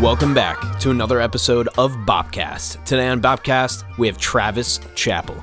[0.00, 2.84] Welcome back to another episode of Bobcast.
[2.84, 5.42] Today on Bobcast, we have Travis Chappell.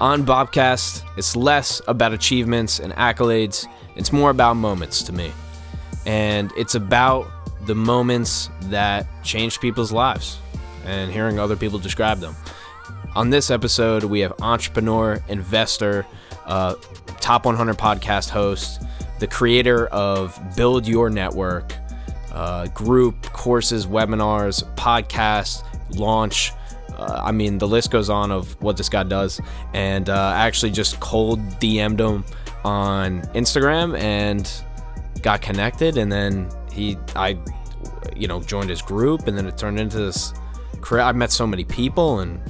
[0.00, 5.30] On Bobcast, it's less about achievements and accolades, it's more about moments to me.
[6.06, 7.28] And it's about
[7.66, 10.40] the moments that changed people's lives
[10.84, 12.34] and hearing other people describe them.
[13.14, 16.04] On this episode, we have entrepreneur, investor,
[16.46, 16.74] uh,
[17.20, 18.82] top 100 podcast host,
[19.20, 21.74] the creator of Build Your Network,
[22.32, 25.64] uh, group, courses, webinars, podcast,
[25.96, 26.52] launch.
[26.96, 29.40] Uh, I mean, the list goes on of what this guy does.
[29.72, 32.24] And uh, I actually just cold DM'd him
[32.64, 34.50] on Instagram and
[35.22, 35.96] got connected.
[35.96, 37.38] And then he, I,
[38.16, 39.26] you know, joined his group.
[39.28, 40.34] And then it turned into this.
[40.90, 42.40] I met so many people and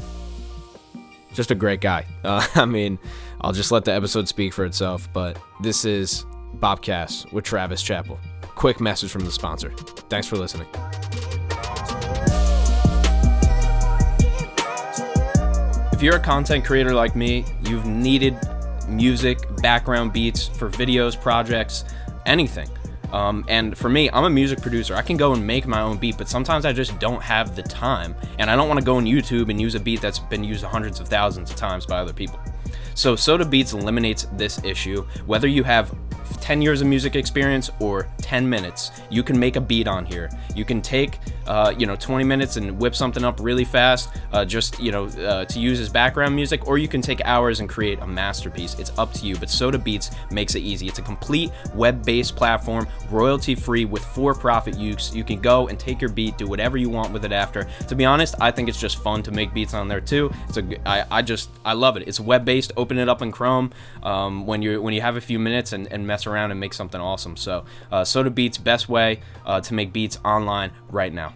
[1.34, 2.04] just a great guy.
[2.24, 2.98] Uh, I mean,
[3.40, 5.08] I'll just let the episode speak for itself.
[5.12, 8.18] But this is Bobcast with Travis Chappell.
[8.58, 9.70] Quick message from the sponsor.
[10.10, 10.66] Thanks for listening.
[15.92, 18.36] If you're a content creator like me, you've needed
[18.88, 21.84] music, background beats for videos, projects,
[22.26, 22.68] anything.
[23.12, 24.96] Um, and for me, I'm a music producer.
[24.96, 27.62] I can go and make my own beat, but sometimes I just don't have the
[27.62, 28.16] time.
[28.40, 30.64] And I don't want to go on YouTube and use a beat that's been used
[30.64, 32.40] hundreds of thousands of times by other people.
[32.98, 35.06] So Soda Beats eliminates this issue.
[35.24, 35.94] Whether you have
[36.40, 40.28] 10 years of music experience or 10 minutes, you can make a beat on here.
[40.56, 44.44] You can take, uh, you know, 20 minutes and whip something up really fast, uh,
[44.44, 47.68] just, you know, uh, to use as background music, or you can take hours and
[47.68, 48.78] create a masterpiece.
[48.78, 50.86] It's up to you, but Soda Beats makes it easy.
[50.86, 55.14] It's a complete web based platform, royalty free with for profit use.
[55.14, 57.66] You can go and take your beat, do whatever you want with it after.
[57.88, 60.30] To be honest, I think it's just fun to make beats on there too.
[60.48, 62.06] It's a, I, I just, I love it.
[62.06, 62.72] It's web based.
[62.76, 65.90] Open it up in Chrome um, when you when you have a few minutes and,
[65.90, 67.36] and mess around and make something awesome.
[67.36, 71.32] So, uh, Soda Beats, best way uh, to make beats online right now.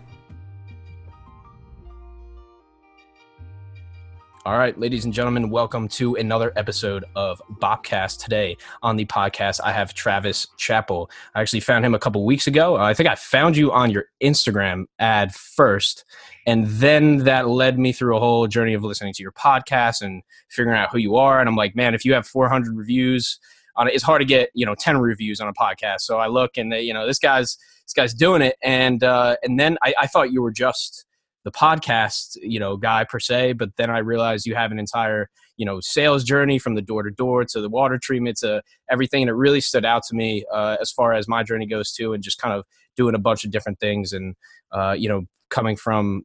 [4.44, 8.18] All right, ladies and gentlemen, welcome to another episode of Bobcast.
[8.18, 11.08] Today on the podcast, I have Travis Chappell.
[11.36, 12.76] I actually found him a couple weeks ago.
[12.76, 16.04] Uh, I think I found you on your Instagram ad first,
[16.44, 20.24] and then that led me through a whole journey of listening to your podcast and
[20.48, 21.38] figuring out who you are.
[21.38, 23.38] And I'm like, man, if you have 400 reviews,
[23.76, 26.00] on it, it's hard to get you know 10 reviews on a podcast.
[26.00, 29.36] So I look and they, you know this guy's this guy's doing it, and uh,
[29.44, 31.04] and then I, I thought you were just
[31.44, 35.28] the podcast you know guy per se but then i realized you have an entire
[35.56, 39.22] you know sales journey from the door to door to the water treatment to everything
[39.22, 42.12] and it really stood out to me uh, as far as my journey goes too
[42.12, 42.64] and just kind of
[42.96, 44.34] doing a bunch of different things and
[44.72, 46.22] uh, you know coming from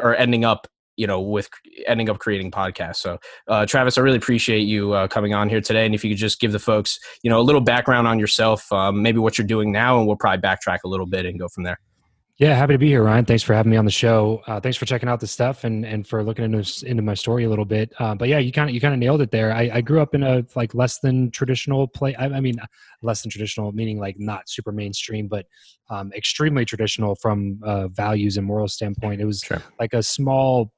[0.00, 0.66] or ending up
[0.98, 1.48] you know, with
[1.86, 2.96] ending up creating podcasts.
[2.96, 5.86] So, uh, Travis, I really appreciate you uh, coming on here today.
[5.86, 8.70] And if you could just give the folks, you know, a little background on yourself,
[8.72, 11.46] um, maybe what you're doing now, and we'll probably backtrack a little bit and go
[11.46, 11.78] from there.
[12.38, 13.24] Yeah, happy to be here, Ryan.
[13.24, 14.42] Thanks for having me on the show.
[14.46, 17.42] Uh, thanks for checking out the stuff and and for looking into into my story
[17.42, 17.92] a little bit.
[17.98, 19.52] Uh, but yeah, you kind of you kind of nailed it there.
[19.52, 22.14] I, I, grew up in a like less than traditional play.
[22.14, 22.54] I, I, mean,
[23.02, 25.46] less than traditional meaning like not super mainstream, but
[25.90, 29.20] um, extremely traditional from uh, values and moral standpoint.
[29.20, 29.60] It was sure.
[29.80, 30.72] like a small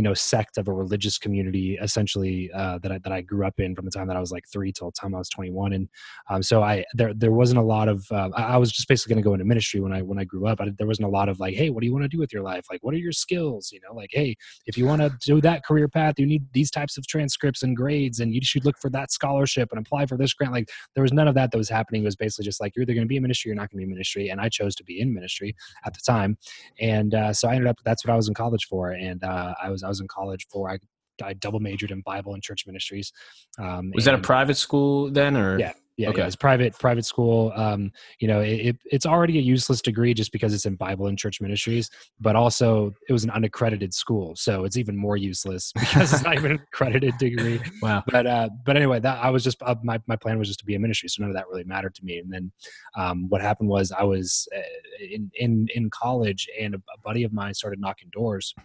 [0.00, 3.60] you know sect of a religious community essentially uh, that I, that I grew up
[3.60, 5.74] in from the time that I was like three till the time I was 21
[5.74, 5.88] and
[6.30, 9.22] um, so I there there wasn't a lot of uh, I was just basically going
[9.22, 11.28] to go into ministry when I when I grew up I, there wasn't a lot
[11.28, 12.64] of like hey what do you want to do with your life?
[12.70, 13.70] Like what are your skills?
[13.72, 16.70] You know like hey if you want to do that career path you need these
[16.70, 20.16] types of transcripts and grades and you should look for that scholarship and apply for
[20.16, 20.54] this grant.
[20.54, 22.04] Like there was none of that that was happening.
[22.04, 23.70] It was basically just like you're either going to be in ministry or you're not
[23.70, 26.38] going to be in ministry and I chose to be in ministry at the time
[26.80, 29.54] and uh, so I ended up that's what I was in college for and uh,
[29.62, 30.78] I was was I was in college for I
[31.22, 33.12] I double majored in Bible and church ministries.
[33.58, 36.20] Um, was that a private school then, or yeah, yeah, okay.
[36.20, 37.52] yeah, it's private private school.
[37.54, 41.08] Um, you know, it, it, it's already a useless degree just because it's in Bible
[41.08, 41.90] and church ministries,
[42.20, 46.36] but also it was an unaccredited school, so it's even more useless because it's not
[46.36, 47.60] even an accredited degree.
[47.82, 48.02] Wow.
[48.08, 50.66] But uh, but anyway, that I was just uh, my my plan was just to
[50.66, 52.18] be a ministry, so none of that really mattered to me.
[52.18, 52.52] And then
[52.96, 54.60] um, what happened was I was uh,
[55.00, 58.64] in in in college, and a, a buddy of mine started knocking doors and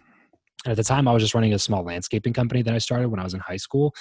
[0.66, 3.20] at the time, I was just running a small landscaping company that I started when
[3.20, 3.94] I was in high school,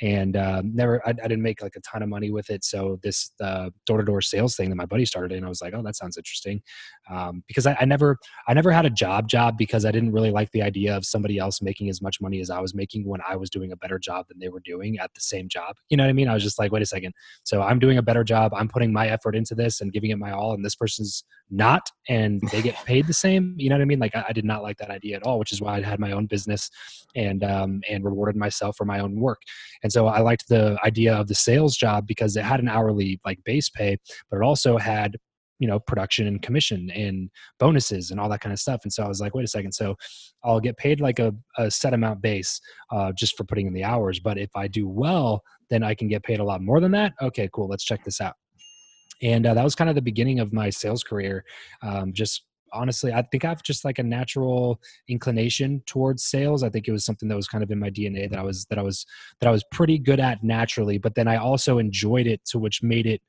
[0.00, 2.64] and uh, never I, I, didn't make like a ton of money with it.
[2.64, 5.74] So this door to door sales thing that my buddy started, and I was like,
[5.74, 6.62] oh, that sounds interesting,
[7.10, 10.30] um, because I, I, never I never had a job job because I didn't really
[10.30, 13.20] like the idea of somebody else making as much money as I was making when
[13.28, 15.76] I was doing a better job than they were doing at the same job.
[15.90, 16.28] You know what I mean?
[16.28, 17.12] I was just like, wait a second.
[17.44, 18.52] So I'm doing a better job.
[18.54, 21.90] I'm putting my effort into this and giving it my all, and this person's not,
[22.08, 23.54] and they get paid the same.
[23.56, 23.98] You know what I mean?
[23.98, 25.98] Like I, I did not like that idea at all, which is why I had
[25.98, 26.70] my own business
[27.14, 29.42] and um, and rewarded myself for my own work.
[29.82, 33.20] And so I liked the idea of the sales job because it had an hourly
[33.24, 33.96] like base pay,
[34.30, 35.16] but it also had
[35.58, 38.80] you know production and commission and bonuses and all that kind of stuff.
[38.84, 39.96] And so i was like wait a second so
[40.44, 42.60] i'll get paid like a, a set amount base
[42.92, 46.08] uh, just for putting in the hours but if i do well then i can
[46.08, 47.12] get paid a lot more than that?
[47.20, 48.34] Okay cool let's check this out.
[49.20, 51.44] And uh, that was kind of the beginning of my sales career
[51.82, 56.62] um, just honestly i think i've just like a natural inclination towards sales.
[56.62, 58.66] I think it was something that was kind of in my dna that i was
[58.66, 59.06] that i was
[59.40, 62.82] that i was pretty good at naturally but then i also enjoyed it to which
[62.82, 63.20] made it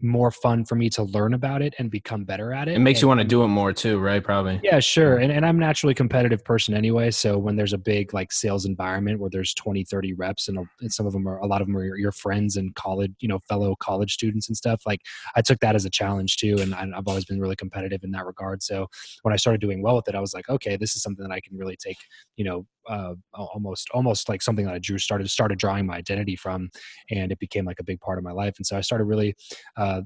[0.00, 2.74] more fun for me to learn about it and become better at it.
[2.74, 4.22] It makes and, you want to do it more too, right?
[4.22, 4.60] Probably.
[4.62, 5.16] Yeah, sure.
[5.16, 7.10] And, and I'm naturally competitive person anyway.
[7.10, 10.92] So when there's a big like sales environment where there's 20, 30 reps and, and
[10.92, 13.28] some of them are, a lot of them are your, your, friends and college, you
[13.28, 14.82] know, fellow college students and stuff.
[14.86, 15.00] Like
[15.34, 16.56] I took that as a challenge too.
[16.60, 18.62] And I, I've always been really competitive in that regard.
[18.62, 18.86] So
[19.22, 21.34] when I started doing well with it, I was like, okay, this is something that
[21.34, 21.98] I can really take,
[22.36, 26.36] you know, uh, almost almost like something that I drew started started drawing my identity
[26.36, 26.70] from,
[27.10, 28.54] and it became like a big part of my life.
[28.58, 29.34] And so I started really
[29.76, 30.02] uh,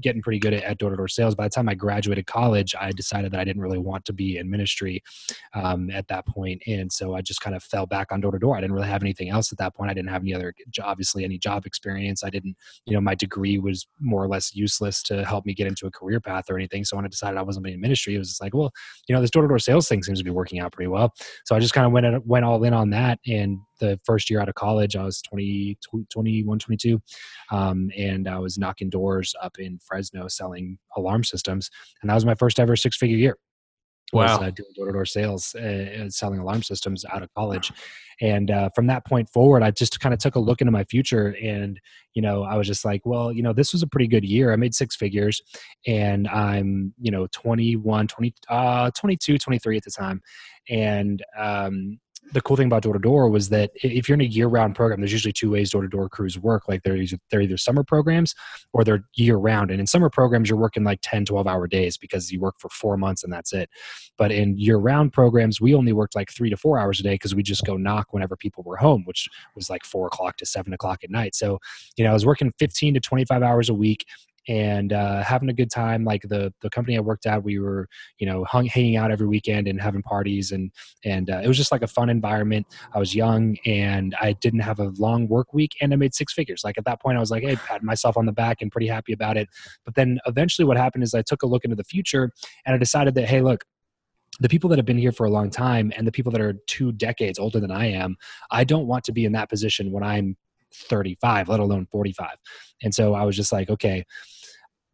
[0.00, 1.34] getting pretty good at door to door sales.
[1.34, 4.38] By the time I graduated college, I decided that I didn't really want to be
[4.38, 5.02] in ministry
[5.54, 8.38] um, at that point, and so I just kind of fell back on door to
[8.38, 8.56] door.
[8.56, 9.90] I didn't really have anything else at that point.
[9.90, 12.24] I didn't have any other obviously any job experience.
[12.24, 12.56] I didn't
[12.86, 15.90] you know my degree was more or less useless to help me get into a
[15.90, 16.84] career path or anything.
[16.84, 18.72] So when I decided I wasn't in ministry, it was just like well
[19.08, 21.12] you know this door to door sales thing seems to be working out pretty well.
[21.44, 23.18] So I just kind of went went went all in on that.
[23.26, 25.78] And the first year out of college, I was 20,
[26.10, 27.00] 21, 22,
[27.50, 31.70] um, and I was knocking doors up in Fresno selling alarm systems,
[32.02, 33.36] and that was my first ever six figure year.
[34.12, 34.38] Wow.
[34.38, 37.72] Was, uh, doing door to door sales, uh, selling alarm systems out of college,
[38.20, 40.84] and uh, from that point forward, I just kind of took a look into my
[40.84, 41.80] future, and
[42.14, 44.52] you know, I was just like, well, you know, this was a pretty good year.
[44.52, 45.40] I made six figures,
[45.86, 50.20] and I'm you know 21, 20, uh, 22, 23 at the time,
[50.68, 51.98] and um,
[52.32, 54.74] the cool thing about door to door was that if you're in a year round
[54.74, 56.68] program, there's usually two ways door to door crews work.
[56.68, 58.34] Like they're either, they're either summer programs
[58.72, 59.70] or they're year round.
[59.70, 62.68] And in summer programs, you're working like 10, 12 hour days because you work for
[62.68, 63.68] four months and that's it.
[64.16, 67.14] But in year round programs, we only worked like three to four hours a day
[67.14, 70.46] because we just go knock whenever people were home, which was like four o'clock to
[70.46, 71.34] seven o'clock at night.
[71.34, 71.58] So,
[71.96, 74.04] you know, I was working 15 to 25 hours a week
[74.50, 76.04] and uh, having a good time.
[76.04, 77.88] Like the the company I worked at, we were
[78.18, 80.72] you know hung, hanging out every weekend and having parties, and
[81.04, 82.66] and uh, it was just like a fun environment.
[82.92, 86.32] I was young and I didn't have a long work week, and I made six
[86.32, 86.62] figures.
[86.64, 88.88] Like at that point, I was like, hey, pat myself on the back and pretty
[88.88, 89.48] happy about it.
[89.84, 92.32] But then eventually, what happened is I took a look into the future
[92.66, 93.64] and I decided that hey, look,
[94.40, 96.54] the people that have been here for a long time and the people that are
[96.66, 98.16] two decades older than I am,
[98.50, 100.36] I don't want to be in that position when I'm
[100.74, 102.30] 35, let alone 45.
[102.82, 104.04] And so I was just like, okay,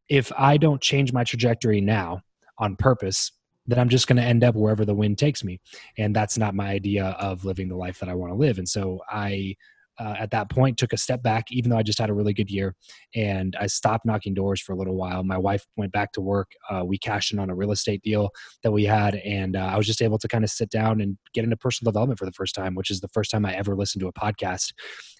[0.09, 2.21] if I don't change my trajectory now
[2.59, 3.33] on purpose,
[3.67, 5.61] then I'm just going to end up wherever the wind takes me.
[5.99, 8.59] And that's not my idea of living the life that I want to live.
[8.59, 9.57] And so I
[9.99, 12.33] uh, at that point took a step back even though i just had a really
[12.33, 12.75] good year
[13.15, 15.23] and i stopped knocking doors for a little while.
[15.23, 18.31] My wife went back to work uh, we cashed in on a real estate deal
[18.63, 21.17] that we had and uh, i was just able to kind of sit down and
[21.35, 23.75] get into personal development for the first time which is the first time i ever
[23.75, 24.73] listened to a podcast.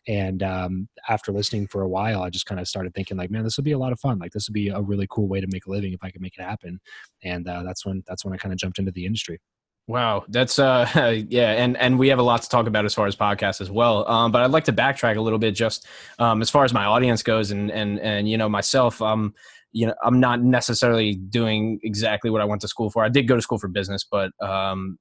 [0.09, 3.45] And um, after listening for a while i just kind of started thinking like man
[3.45, 4.19] this would be a lot of fun.
[4.19, 6.21] Like this would be a really cool way to make a living if i could
[6.21, 6.81] make it happen.
[7.23, 9.41] And uh, that's when that's when i kind of jumped into the industry
[9.89, 13.07] Wow, that's uh yeah, and and we have a lot to talk about as far
[13.07, 14.09] as podcasts as well.
[14.09, 15.87] Um, but I'd like to backtrack a little bit, just
[16.19, 19.33] um, as far as my audience goes, and and and you know myself, um,
[19.73, 23.05] you know, I'm not necessarily doing exactly what I went to school for.
[23.05, 24.99] I did go to school for business, but um,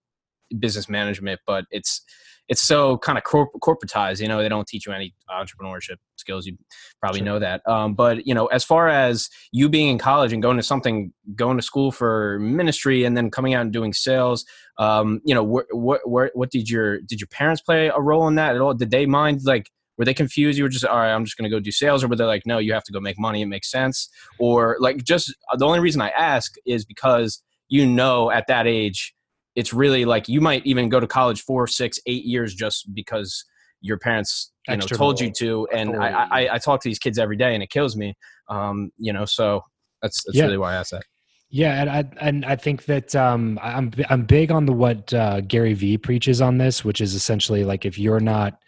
[0.59, 2.01] business management, but it's
[2.47, 4.21] it's so kind of corp- corporatized.
[4.21, 6.45] You know, they don't teach you any entrepreneurship skills.
[6.45, 6.57] You
[6.99, 7.25] probably sure.
[7.25, 7.61] know that.
[7.67, 11.11] Um, but you know, as far as you being in college and going to something,
[11.35, 14.45] going to school for ministry, and then coming out and doing sales,
[14.77, 18.35] um, you know, what what what did your did your parents play a role in
[18.35, 18.73] that at all?
[18.73, 19.69] Did they mind like?
[19.97, 20.57] Were they confused?
[20.57, 21.13] You were just all right.
[21.13, 22.91] I'm just going to go do sales, or were they like, no, you have to
[22.91, 23.41] go make money.
[23.41, 24.09] It makes sense.
[24.39, 29.14] Or like, just the only reason I ask is because you know at that age
[29.55, 33.43] it's really like you might even go to college four, six, eight years just because
[33.81, 35.67] your parents you know told you to.
[35.73, 38.15] And I, I, I talk to these kids every day, and it kills me.
[38.49, 39.61] Um, you know, so
[40.01, 40.45] that's that's yeah.
[40.45, 41.03] really why I asked that.
[41.49, 45.41] Yeah, and I and I think that um, I'm I'm big on the what uh,
[45.41, 48.59] Gary Vee preaches on this, which is essentially like if you're not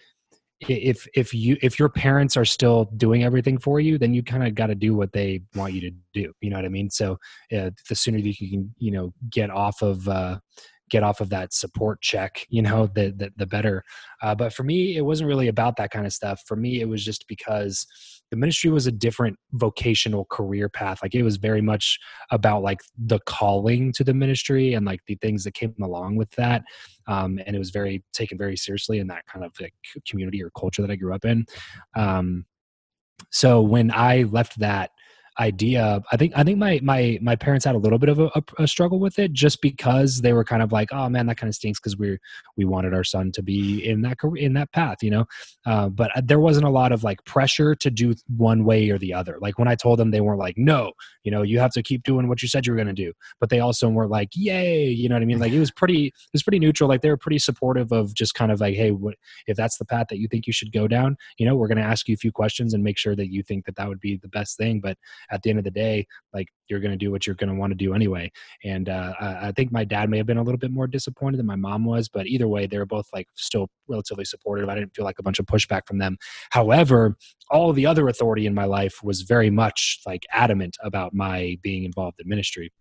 [0.62, 4.46] if if you if your parents are still doing everything for you then you kind
[4.46, 6.90] of got to do what they want you to do you know what i mean
[6.90, 7.14] so
[7.56, 10.38] uh, the sooner you can you know get off of uh,
[10.90, 13.84] get off of that support check you know the the, the better.
[14.22, 16.42] Uh, but for me it wasn't really about that kind of stuff.
[16.46, 17.86] For me it was just because
[18.30, 21.00] the ministry was a different vocational career path.
[21.02, 21.98] Like it was very much
[22.32, 26.30] about like the calling to the ministry and like the things that came along with
[26.32, 26.64] that.
[27.08, 29.74] Um, and it was very taken very seriously in that kind of like
[30.06, 31.46] community or culture that i grew up in.
[31.96, 32.46] Um,
[33.32, 34.92] so when i left that
[35.40, 38.44] idea i think i think my my my parents had a little bit of a,
[38.58, 41.48] a, struggle with it just because they were kind of like oh man that kind
[41.48, 42.18] of stinks because we
[42.56, 45.26] we wanted our son to be in that career in that path you know?
[45.66, 48.98] Uh, but uh, there wasn't a lot of like pressure to do one way or
[48.98, 49.38] the other.
[49.40, 50.92] Like when i told them they weren't like no
[51.24, 53.12] you know you have to keep doing what you said you were going to do
[53.40, 55.40] but they also weren't like yay you know what i mean?
[55.40, 58.34] Like it was pretty it was pretty neutral like they were pretty supportive of just
[58.34, 59.16] kind of like hey what
[59.48, 61.78] if that's the path that you think you should go down you know we're going
[61.78, 64.00] to ask you a few questions and make sure that you think that that would
[64.00, 64.98] be the best thing but
[65.32, 67.56] at the end of the day like you're going to do what you're going to
[67.56, 68.32] want to do anyway.
[68.64, 71.46] And uh, i think my dad may have been a little bit more disappointed than
[71.46, 74.70] my mom was but either way they were both like still relatively supportive.
[74.70, 76.18] I didn't feel like a bunch of pushback from them.
[76.52, 77.18] However
[77.50, 81.84] all the other authority in my life was very much like adamant about my being
[81.84, 82.72] involved in ministry.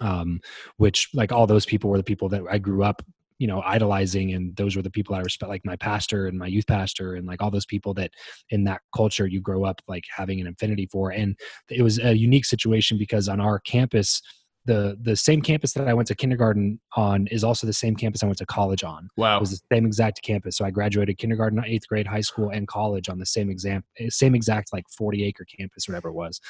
[0.00, 0.40] Um,
[0.78, 3.02] which like all those people were the people that I grew up
[3.40, 6.46] you know idolizing and those were the people i respect like my pastor and my
[6.46, 8.12] youth pastor and like all those people that
[8.50, 11.34] in that culture you grow up like having an affinity for and
[11.70, 14.20] it was a unique situation because on our campus
[14.66, 18.22] the the same campus that I went to kindergarten on is also the same campus
[18.22, 19.08] I went to college on.
[19.16, 20.56] Wow, it was the same exact campus.
[20.56, 24.08] So I graduated kindergarten, eighth grade, high school, and college on the same exam, eh,
[24.10, 26.40] same exact like forty acre campus, whatever it was.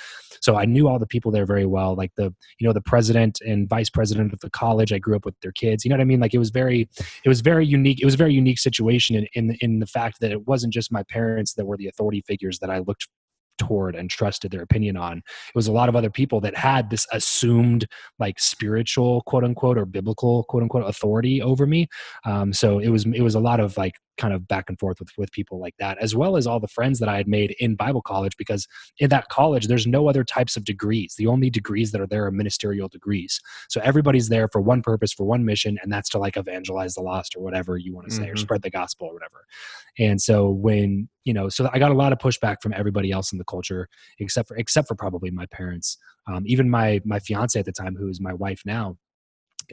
[0.40, 1.94] So I knew all the people there very well.
[1.94, 4.92] Like the you know the president and vice president of the college.
[4.92, 5.84] I grew up with their kids.
[5.84, 6.20] You know what I mean?
[6.20, 6.88] Like it was very
[7.24, 8.00] it was very unique.
[8.00, 10.90] It was a very unique situation in in in the fact that it wasn't just
[10.90, 13.08] my parents that were the authority figures that I looked
[13.60, 15.18] toward and trusted their opinion on.
[15.18, 17.86] It was a lot of other people that had this assumed
[18.18, 21.86] like spiritual quote unquote or biblical quote unquote authority over me.
[22.24, 25.00] Um, so it was it was a lot of like kind of back and forth
[25.00, 27.54] with with people like that as well as all the friends that i had made
[27.58, 28.66] in bible college because
[28.98, 31.14] in that college there's no other types of degrees.
[31.16, 33.40] The only degrees that are there are ministerial degrees.
[33.68, 37.02] So everybody's there for one purpose for one mission and that's to like evangelize the
[37.02, 38.32] lost or whatever you want to say mm-hmm.
[38.32, 39.44] or spread the gospel or whatever.
[39.98, 43.30] And so when you know so i got a lot of pushback from everybody else
[43.32, 45.98] in the culture except for except for probably my parents.
[46.26, 48.96] Um, even my my fiance at the time who is my wife now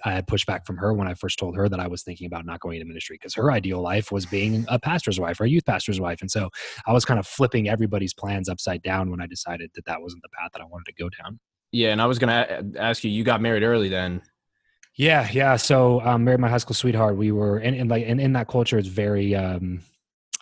[0.06, 2.46] I had pushback from her when I first told her that I was thinking about
[2.46, 5.50] not going into ministry because her ideal life was being a pastor's wife or a
[5.50, 6.22] youth pastor's wife.
[6.22, 6.50] And so
[6.86, 10.24] I was kind of flipping everybody's plans upside down when I decided that that wasn't
[10.24, 11.40] the path that I wanted to go down.
[11.72, 11.92] Yeah.
[11.92, 14.22] And I was going to ask you, you got married early then.
[14.96, 15.28] Yeah.
[15.32, 15.58] Yeah.
[15.58, 17.18] So um, married my high school sweetheart.
[17.18, 19.82] We were, and, and like, and in that culture, it's very, um,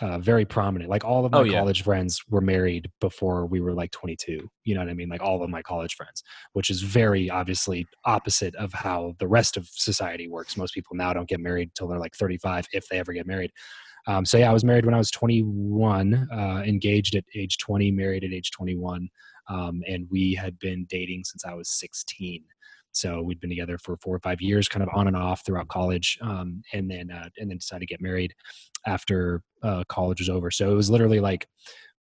[0.01, 0.89] uh, very prominent.
[0.89, 1.59] Like all of my oh, yeah.
[1.59, 4.47] college friends were married before we were like 22.
[4.63, 5.09] You know what I mean?
[5.09, 6.23] Like all of my college friends,
[6.53, 10.57] which is very obviously opposite of how the rest of society works.
[10.57, 13.51] Most people now don't get married till they're like 35, if they ever get married.
[14.07, 17.91] Um, so yeah, I was married when I was 21, uh, engaged at age 20,
[17.91, 19.09] married at age 21,
[19.49, 22.43] um, and we had been dating since I was 16.
[22.95, 25.67] So we'd been together for four or five years, kind of on and off throughout
[25.67, 28.33] college, um, and then uh, and then decided to get married
[28.87, 30.49] after uh, college was over.
[30.49, 31.47] So it was literally like,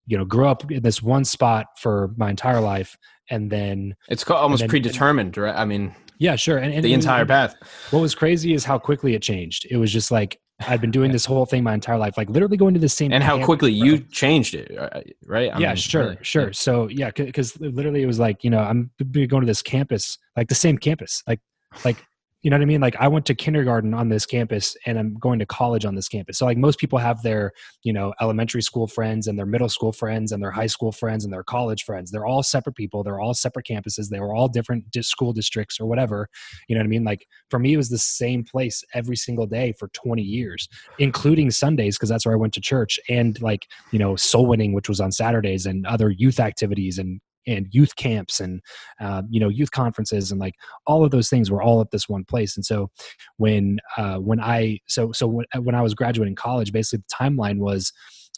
[0.06, 2.96] you know, grew up in this one spot for my entire life,
[3.30, 5.56] and then it's almost then, predetermined, right?
[5.56, 6.58] I mean, yeah, sure.
[6.58, 7.56] And, and the entire and, path.
[7.90, 9.66] What was crazy is how quickly it changed.
[9.70, 12.56] It was just like I'd been doing this whole thing my entire life, like literally
[12.56, 13.12] going to the same.
[13.12, 15.50] And how quickly you changed it, uh, right?
[15.52, 16.46] I yeah, mean, sure, really, sure.
[16.46, 16.52] Yeah.
[16.52, 20.48] So yeah, because literally it was like you know I'm going to this campus, like
[20.48, 21.40] the same campus, like
[21.84, 21.96] like
[22.44, 22.82] you know what I mean?
[22.82, 26.08] Like I went to kindergarten on this campus and I'm going to college on this
[26.08, 26.36] campus.
[26.36, 27.52] So like most people have their,
[27.84, 31.24] you know, elementary school friends and their middle school friends and their high school friends
[31.24, 32.10] and their college friends.
[32.10, 33.02] They're all separate people.
[33.02, 34.10] They're all separate campuses.
[34.10, 36.28] They were all different school districts or whatever.
[36.68, 37.04] You know what I mean?
[37.04, 41.50] Like for me, it was the same place every single day for 20 years, including
[41.50, 44.90] Sundays, because that's where I went to church and like, you know, soul winning, which
[44.90, 48.60] was on Saturdays and other youth activities and and youth camps and
[49.00, 50.54] uh, you know youth conferences and like
[50.86, 52.56] all of those things were all at this one place.
[52.56, 52.90] And so
[53.36, 57.24] when uh, when i so so when, uh, when i was graduating college basically the
[57.24, 57.92] timeline was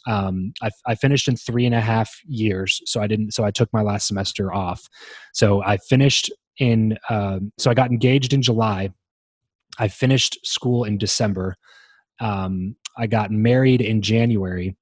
[0.05, 3.51] um, I, I, finished in three and a half years so i didn't so i
[3.51, 4.87] took my last semester off.
[5.33, 8.89] So i finished in um, so i got engaged in july.
[9.79, 11.55] I finished school in december.
[12.19, 14.75] Um, i got married in january.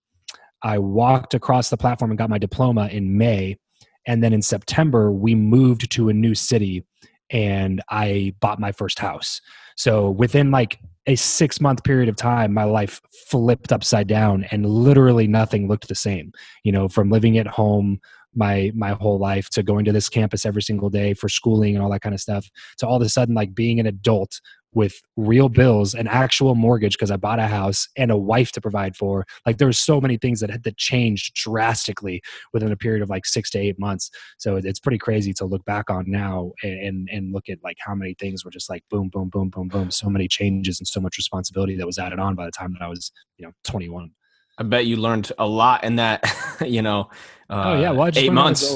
[0.62, 3.58] I walked across the platform and got my diploma in May
[4.06, 6.86] and then in september we moved to a new city
[7.30, 9.42] and i bought my first house.
[9.78, 14.66] So within like a six month period of time my life flipped upside down and
[14.66, 16.32] literally nothing looked the same.
[16.64, 18.00] You know from living at home
[18.36, 21.84] my my whole life to going to this campus every single day for schooling and
[21.84, 22.48] all that kind of stuff
[22.78, 24.40] to all of a sudden like being an adult
[24.76, 28.62] with real bills, an actual mortgage because I bought a house and a wife to
[28.62, 29.26] provide for.
[29.46, 32.22] Like there were so many things that had that changed drastically
[32.54, 34.12] within a period of like six to eight months.
[34.38, 37.96] So it's pretty crazy to look back on now and and look at like how
[37.96, 39.90] many things were just like boom, boom, boom, boom, boom.
[39.90, 42.84] So many changes and so much responsibility that was added on by the time that
[42.84, 44.12] I was you know 21.
[44.58, 46.24] I bet you learned a lot in that,
[46.66, 47.10] you know,
[47.50, 48.76] uh, oh yeah, well, I just eight months.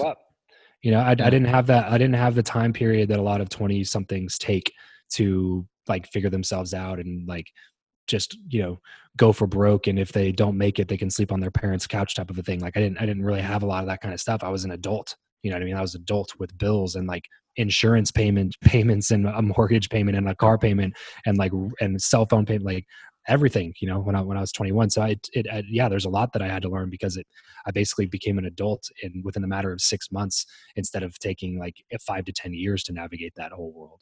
[0.81, 1.91] You know, I, I didn't have that.
[1.91, 4.71] I didn't have the time period that a lot of twenty somethings take
[5.11, 7.47] to like figure themselves out and like
[8.07, 8.79] just you know
[9.17, 11.85] go for broke and if they don't make it they can sleep on their parents
[11.85, 12.59] couch type of a thing.
[12.59, 14.43] Like i didn't i didn't really have a lot of that kind of stuff.
[14.43, 15.75] I was an adult you know what i mean?
[15.75, 20.29] I was adult with bills and like insurance payment payments and a mortgage payment and
[20.29, 22.85] a car payment and like and cell phone payment like
[23.27, 26.05] everything you know when i when i was 21 so I, it, it yeah there's
[26.05, 27.27] a lot that i had to learn because it
[27.65, 31.59] i basically became an adult in within the matter of six months instead of taking
[31.59, 34.01] like five to ten years to navigate that whole world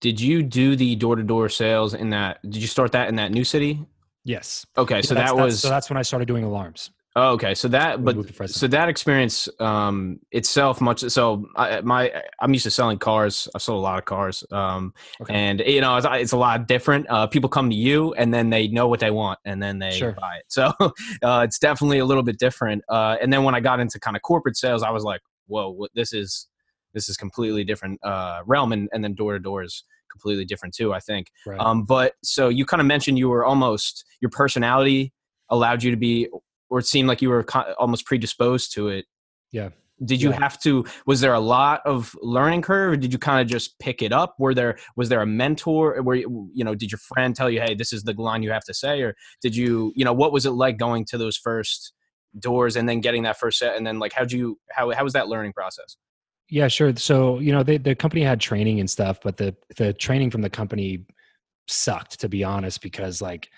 [0.00, 2.40] did you do the door to door sales in that?
[2.42, 3.84] Did you start that in that new city?
[4.24, 4.66] Yes.
[4.76, 6.90] Okay, Yeah, so that that's- was so that's when I started doing alarms.
[7.16, 7.54] oh, okay.
[7.54, 8.52] So that, but moved to Fresno.
[8.58, 13.48] so that experience um, itself, much so I, my I'm used to selling cars.
[13.54, 15.34] I've sold a lot of cars, um, Okay.
[15.34, 17.06] and you know it's, it's a lot different.
[17.08, 19.90] Uh, people come to you, and then they know what they want, and then they
[19.92, 20.12] Sure.
[20.12, 20.44] buy it.
[20.48, 20.72] So
[21.22, 22.84] uh, it's definitely a little bit different.
[22.88, 25.70] Uh, and then when I got into kind of corporate sales, I was like, whoa,
[25.70, 26.46] what, this is
[26.94, 30.74] this is completely different uh, realm, and, and then door to door is completely different
[30.74, 30.92] too.
[30.92, 31.30] I think.
[31.46, 31.60] Right.
[31.60, 35.12] Um, but so you kind of mentioned you were almost your personality
[35.50, 36.28] allowed you to be,
[36.70, 39.06] or it seemed like you were ki- almost predisposed to it.
[39.52, 39.70] Yeah.
[40.04, 40.38] Did you Yeah.
[40.38, 40.84] have to?
[41.06, 42.92] Was there a lot of learning curve?
[42.92, 44.36] Or did you kind of just pick it up?
[44.38, 46.00] Were there was there a mentor?
[46.02, 48.52] Where you, you know, did your friend tell you, "Hey, this is the line you
[48.52, 51.36] have to say," or did you, you know, what was it like going to those
[51.36, 51.92] first
[52.38, 55.02] doors and then getting that first set, and then like how do you how how
[55.02, 55.96] was that learning process?
[56.50, 56.94] Yeah, sure.
[56.96, 60.40] So you know, they, the company had training and stuff, but the the training from
[60.42, 61.04] the company
[61.68, 63.50] sucked, to be honest, because like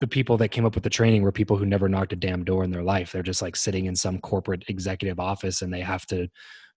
[0.00, 2.44] the people that came up with the training were people who never knocked a damn
[2.44, 3.12] door in their life.
[3.12, 6.28] They're just like sitting in some corporate executive office and they have to,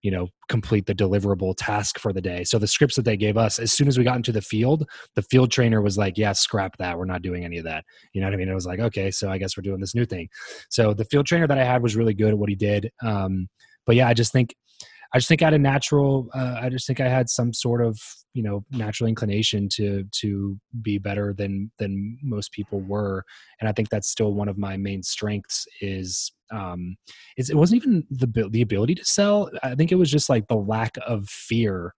[0.03, 2.43] you know, complete the deliverable task for the day.
[2.45, 4.89] So the scripts that they gave us, as soon as we got into the field,
[5.15, 6.97] the field trainer was like, "Yeah, scrap that.
[6.97, 8.49] We're not doing any of that." You know what I mean?
[8.49, 10.29] It was like, "Okay, so I guess we're doing this new thing."
[10.69, 12.91] So the field trainer that I had was really good at what he did.
[13.03, 13.49] Um,
[13.85, 14.55] but yeah, I just think
[15.13, 16.27] I just think I had a natural.
[16.33, 17.99] Uh, I just think I had some sort of
[18.33, 23.23] you know natural inclination to to be better than than most people were,
[23.59, 25.67] and I think that's still one of my main strengths.
[25.81, 26.95] Is um,
[27.37, 29.51] is it wasn't even the the ability to sell.
[29.61, 31.93] I think it was just like the lack of fear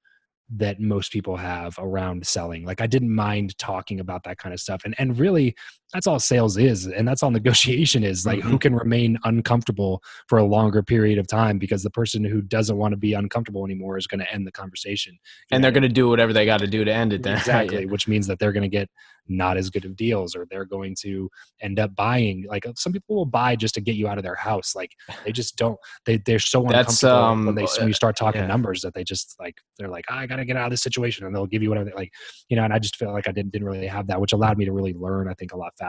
[0.57, 2.65] that most people have around selling.
[2.65, 5.55] Like I didn't mind talking about that kind of stuff, and and really
[5.95, 8.25] that's all sales is, and that's all negotiation is.
[8.25, 12.41] Like who can remain uncomfortable for a longer period of time because the person who
[12.41, 15.17] doesn't want to be uncomfortable anymore is going to end the conversation.
[15.51, 17.23] And know they're going to do whatever they got to do to end it.
[17.23, 18.89] Then exactly, which means that they're going to get
[19.27, 21.29] not as good of deals, or they're going to
[21.61, 22.45] end up buying.
[22.47, 24.75] Like some people will buy just to get you out of their house.
[24.75, 24.91] Like
[25.23, 25.79] they just don't.
[26.05, 28.47] They they're so That's, uncomfortable um, when they when you start talking yeah.
[28.47, 31.25] numbers that they just like they're like I got to get out of this situation,
[31.25, 31.89] and they'll give you whatever.
[31.89, 32.11] They, like
[32.49, 34.57] you know, and I just feel like I didn't didn't really have that, which allowed
[34.57, 35.29] me to really learn.
[35.29, 35.84] I think a lot faster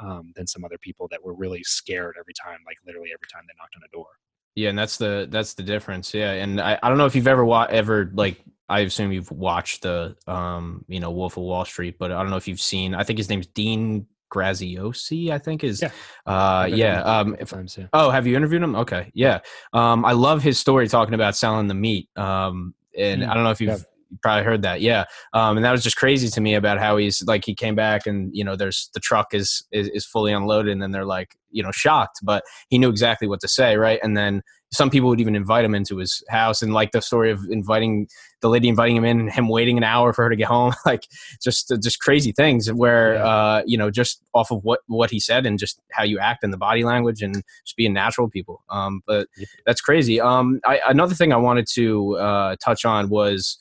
[0.00, 3.42] um, than some other people that were really scared every time, like literally every time
[3.46, 4.06] they knocked on a door.
[4.54, 6.12] Yeah, and that's the that's the difference.
[6.12, 9.30] Yeah, and I, I don't know if you've ever wa- ever like I assume you've
[9.30, 12.60] watched the um you know Wolf of Wall Street, but I don't know if you've
[12.60, 12.94] seen.
[12.94, 15.30] I think his name's Dean Graziosi.
[15.30, 15.90] I think is Yeah.
[16.26, 17.86] uh yeah interviewed him a um if, times, yeah.
[17.92, 18.74] oh have you interviewed him?
[18.74, 19.40] Okay, yeah.
[19.72, 22.08] Um, I love his story talking about selling the meat.
[22.16, 23.86] Um, and Mm, I don't know if you've.
[24.10, 24.80] You probably heard that.
[24.80, 25.04] Yeah.
[25.32, 28.06] Um, and that was just crazy to me about how he's like he came back
[28.06, 31.36] and you know there's the truck is is, is fully unloaded and then they're like
[31.50, 34.00] you know shocked, but he knew exactly what to say, right?
[34.02, 37.30] And then some people would even invite him into his house and like the story
[37.30, 38.06] of inviting
[38.42, 40.72] the lady inviting him in and him waiting an hour for her to get home
[40.86, 41.06] like
[41.42, 43.24] just just crazy things where Yeah.
[43.24, 46.44] uh you know just off of what what he said and just how you act
[46.44, 49.48] and the body language and just being natural people um but Yep.
[49.64, 53.56] that's crazy um I, another thing i wanted to uh touch on was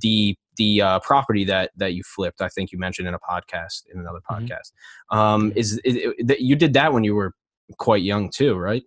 [0.00, 3.84] the the uh, property that that you flipped i think you mentioned in a podcast
[3.92, 4.48] in another Mhm.
[4.48, 4.72] podcast
[5.16, 5.80] um is,
[6.24, 7.32] that you did that when you were
[7.78, 8.82] quite young too right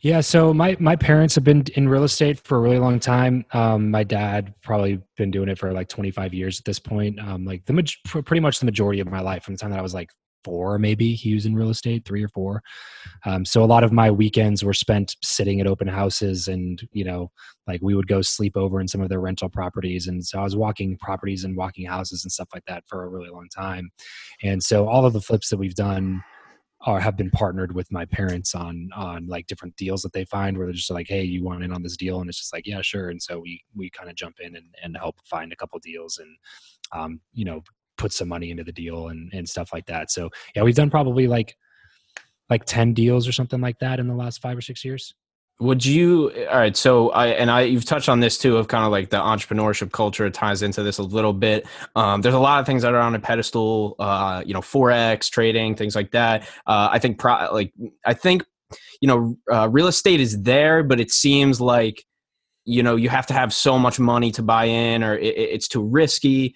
[0.00, 3.44] Yeah, so my my parents have been in real estate for a really long time.
[3.52, 7.18] Um, my dad probably been doing it for like 25 years at this point.
[7.20, 7.72] Um, like the
[8.04, 10.10] pretty much the majority of my life from the time that I was like
[10.44, 12.62] four, maybe he was in real estate, three or four.
[13.24, 17.04] Um, so a lot of my weekends were spent sitting at open houses, and you
[17.04, 17.30] know,
[17.66, 20.44] like we would go sleep over in some of their rental properties, and so I
[20.44, 23.90] was walking properties and walking houses and stuff like that for a really long time.
[24.42, 26.22] And so all of the flips that we've done
[26.86, 30.56] are have been partnered with my parents on on like different deals that they find
[30.56, 32.66] where they're just like hey you want in on this deal and it's just like
[32.66, 35.56] yeah sure and so we we kind of jump in and, and help find a
[35.56, 36.36] couple deals and
[36.92, 37.62] um you know
[37.96, 40.10] put some money into the deal and and stuff like that.
[40.10, 41.56] So yeah we've done probably like
[42.50, 45.14] like 10 deals or something like that in the last five or six years.
[45.60, 48.84] Would you all right so i and i you've touched on this too of kind
[48.84, 51.64] of like the entrepreneurship culture ties into this a little bit.
[51.94, 55.30] Um, there's a lot of things that are on a pedestal uh, you know forex
[55.30, 56.42] trading things like that.
[56.66, 57.72] Uh, i think pro- like
[58.04, 58.44] i think
[59.00, 62.04] you know uh, real estate is there but it seems like
[62.64, 65.68] you know you have to have so much money to buy in or it, it's
[65.68, 66.54] too risky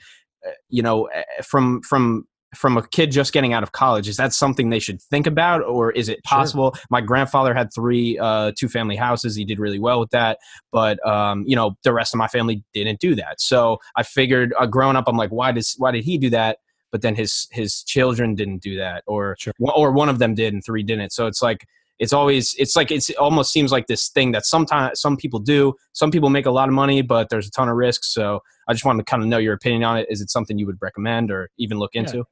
[0.68, 4.32] you know eh, from from from a kid just getting out of college is that
[4.32, 6.84] something they should think about or is it possible sure.
[6.90, 10.38] my grandfather had three uh, two family houses he did really well with that
[10.72, 14.54] but um, you know the rest of my family didn't do that so i figured
[14.58, 16.58] uh, growing up i'm like why does why did he do that
[16.90, 19.52] but then his his children didn't do that or sure.
[19.60, 21.66] or one of them did and three didn't so it's like
[21.98, 25.40] it's always it's like it's it almost seems like this thing that sometimes some people
[25.40, 25.74] do.
[25.92, 28.12] Some people make a lot of money but there's a ton of risks.
[28.12, 30.06] So i just wanted to kind of know your opinion on it.
[30.08, 32.24] Is it something you would recommend or even look into?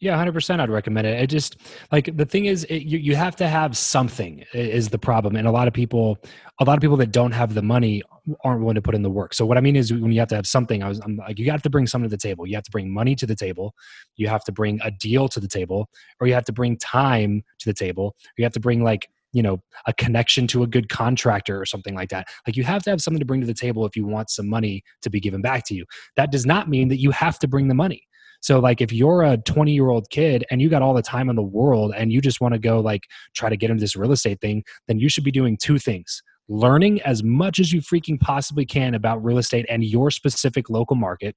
[0.00, 0.60] Yeah, hundred percent.
[0.60, 1.20] I'd recommend it.
[1.20, 1.56] It just
[1.90, 5.48] like the thing is, it, you you have to have something is the problem, and
[5.48, 6.18] a lot of people,
[6.60, 8.02] a lot of people that don't have the money
[8.44, 9.34] aren't willing to put in the work.
[9.34, 11.38] So what I mean is, when you have to have something, I was I'm like,
[11.38, 12.46] you have to bring something to the table.
[12.46, 13.74] You have to bring money to the table.
[14.16, 15.88] You have to bring a deal to the table,
[16.20, 18.16] or you have to bring time to the table.
[18.36, 21.94] You have to bring like you know a connection to a good contractor or something
[21.94, 24.06] like that like you have to have something to bring to the table if you
[24.06, 25.84] want some money to be given back to you
[26.16, 28.08] that does not mean that you have to bring the money
[28.40, 31.28] so like if you're a 20 year old kid and you got all the time
[31.28, 33.96] in the world and you just want to go like try to get into this
[33.96, 36.22] real estate thing, then you should be doing two things.
[36.48, 40.96] Learning as much as you freaking possibly can about real estate and your specific local
[40.96, 41.36] market.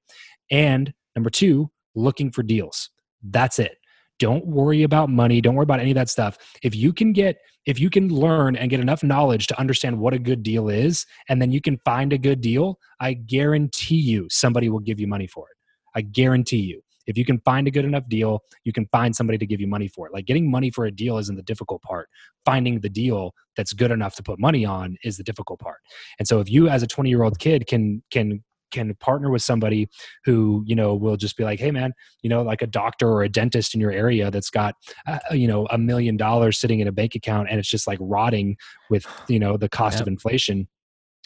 [0.50, 2.90] And number two, looking for deals.
[3.24, 3.78] That's it.
[4.20, 5.42] Don't worry about money.
[5.42, 6.38] Don't worry about any of that stuff.
[6.62, 10.14] If you can get, if you can learn and get enough knowledge to understand what
[10.14, 14.28] a good deal is, and then you can find a good deal, I guarantee you
[14.30, 15.58] somebody will give you money for it.
[15.96, 16.84] I guarantee you.
[17.08, 19.68] If you can find a good enough deal, you can find somebody to give you
[19.68, 20.14] money for it.
[20.14, 22.10] Like getting money for a deal isn't the difficult part.
[22.46, 25.80] Finding the deal that's good enough to put money on is the difficult part.
[26.20, 29.42] And so if you as a 20 year old kid can can can partner with
[29.42, 29.90] somebody
[30.24, 31.92] who you know will just be like hey man
[32.24, 34.76] you know like a doctor or a dentist in your area that's got
[35.08, 38.00] uh, you know a million dollars sitting in a bank account and it's just like
[38.02, 38.56] rotting
[38.90, 40.68] with you know the cost of inflation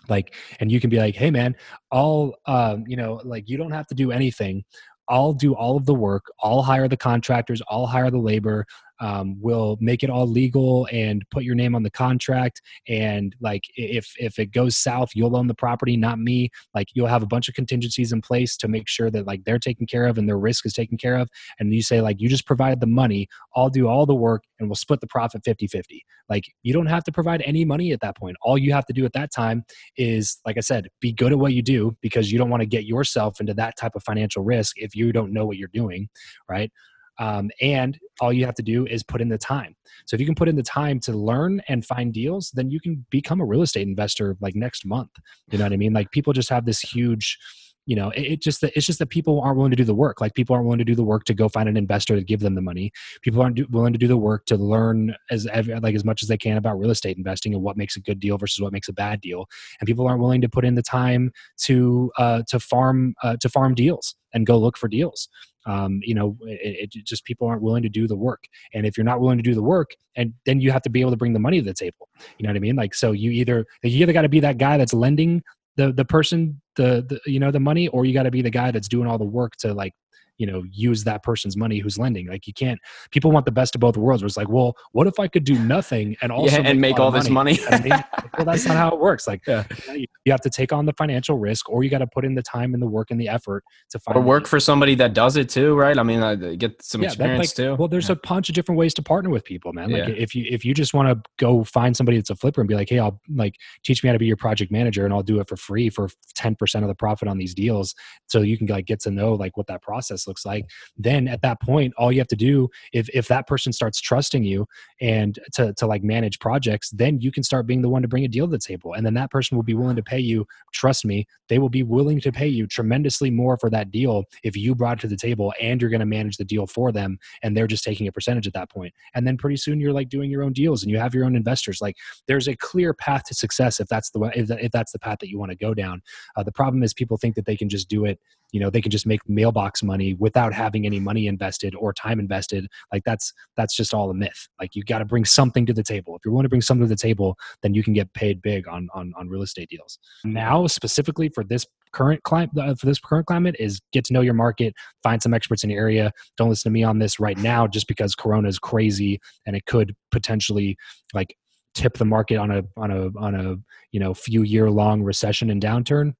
[0.10, 1.56] like and you can be like hey man
[1.92, 4.64] all um, you know like you don't have to do anything
[5.10, 6.26] I'll do all of the work.
[6.42, 7.62] I'll hire the contractors.
[7.70, 8.66] I'll hire the labor
[9.00, 12.62] um, will make it all legal and put your name on the contract.
[12.88, 16.50] And like if if it goes south you'll own the property not me.
[16.74, 19.60] Like you'll have a bunch of contingencies in place to make sure that like they're
[19.60, 21.30] taken care of and their risk is taken care of.
[21.60, 23.28] And you say like you just provide the money.
[23.56, 27.04] I'll do all the work and we'll split the profit 50-50 like you don't have
[27.04, 28.38] to provide any money at that point.
[28.42, 29.64] All you have to do at that time
[29.98, 32.68] is like i said be good at what you do because you don't want to
[32.68, 36.08] get yourself into that type of financial risk if you don't know what you're doing
[36.50, 36.72] right
[37.18, 39.76] um, and all you have to do is put in the time.
[40.06, 42.80] So if you can put in the time to learn and find deals, then you
[42.80, 45.12] can become a real estate investor like next month.
[45.52, 45.94] You know what I mean?
[45.94, 47.38] Like people just have this huge
[47.86, 49.96] you know it, it just that it's just that people aren't willing to do the
[49.96, 50.22] work.
[50.22, 52.40] Like people aren't willing to do the work to go find an investor to give
[52.40, 52.92] them the money.
[53.22, 55.48] People aren't do, willing to do the work to learn as
[55.82, 58.20] like as much as they can about real estate investing and what makes a good
[58.20, 59.48] deal versus what makes a bad deal.
[59.80, 61.32] And people aren't willing to put in the time
[61.64, 65.30] to uh, to farm uh, to farm deals and go look for deals.
[65.68, 68.44] Um, you know it, it, just people aren't willing to do the work.
[68.74, 71.02] And if you're not willing to do the work and then you have to be
[71.02, 72.08] able to bring the money to the table.
[72.38, 72.76] You know what i mean?
[72.76, 75.44] Like so you either you either got to be that guy that's lending
[75.76, 78.50] the the person the, the you know the money or you got to be the
[78.50, 79.94] guy that's doing all the work to like
[80.38, 82.80] you know use that person's money who's lending like you can't
[83.12, 85.44] people want the best of both worlds where it's like well what if i could
[85.44, 87.90] do nothing and also yeah, make and make all this money, money?
[88.38, 89.64] well that's not how it works like yeah.
[89.90, 92.42] you have to take on the financial risk or you got to put in the
[92.42, 95.38] time and the work and the effort to find or work for somebody that does
[95.38, 95.98] it too right?
[95.98, 97.76] I mean uh, get some yeah, experience like, too.
[97.76, 100.46] well there's a bunch of different ways to partner with people man like if you
[100.50, 103.00] if you just want to go find somebody that's a flipper and be like hey
[103.00, 105.56] i'll like teach me how to be your project manager and i'll do it for
[105.56, 107.96] free for 10% of the profit on these deals
[108.28, 111.42] so you can like get to know like what that process looks like then at
[111.42, 114.66] that point all you have to do if if that person starts trusting you
[115.02, 118.26] and to to like manage projects then you can start being the one to bring
[118.26, 118.94] a deal to the table.
[118.94, 121.84] And then that person will be willing to pay you trust me they will be
[121.84, 125.18] willing to pay you tremendously more for that deal if you brought it to the
[125.18, 128.12] table and you're going to manage the deal for them and they're just taking a
[128.12, 128.94] percentage at that point.
[129.14, 131.36] And then pretty soon you're like doing your own deals and you have your own
[131.36, 131.82] investors.
[131.82, 131.96] Like
[132.28, 135.20] there's a clear path to success if that's the way if, if that's the path
[135.20, 136.02] that you want to go down.
[136.36, 138.20] Uh, the problem is people think that they can just do it
[138.52, 142.20] you know they can just make mailbox money without having any money invested or time
[142.20, 144.48] invested like that's that's just all a myth.
[144.60, 146.16] Like you got to bring something to the table.
[146.16, 148.68] If you're willing to bring something to the table then you can get paid big
[148.68, 150.00] on on, on real estate deals.
[150.24, 154.22] Now specifically for this current climate uh, for this current climate is get to know
[154.22, 154.74] your market
[155.04, 156.12] find some experts in your area.
[156.38, 159.66] Don't listen to me on this right now just because corona is crazy and it
[159.66, 160.78] could potentially
[161.14, 161.36] like
[161.76, 163.56] tip the market on a on a on a
[163.92, 166.14] you know few year long recession and downturn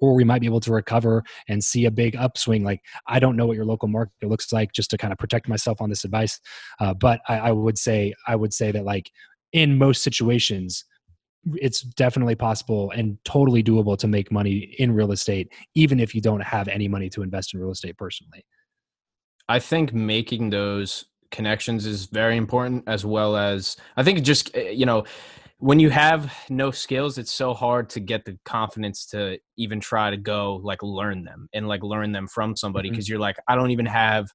[0.00, 2.64] or we might be able to recover and see a big upswing.
[2.64, 5.48] Like I don't know what your local market looks like, just to kind of protect
[5.48, 6.40] myself on this advice.
[6.80, 9.10] Uh, but I, I would say I would say that like
[9.52, 10.84] in most situations,
[11.54, 16.20] it's definitely possible and totally doable to make money in real estate even if you
[16.20, 18.44] don't have any money to invest in real estate personally
[19.48, 24.70] i think making those connections is very important as well as i think just eh,
[24.70, 25.04] you know
[25.58, 30.10] when you have no skills it's so hard to get the confidence to even try
[30.10, 33.14] to go like learn them and like learn them from somebody because mm-hmm.
[33.14, 34.28] you're like i don't even have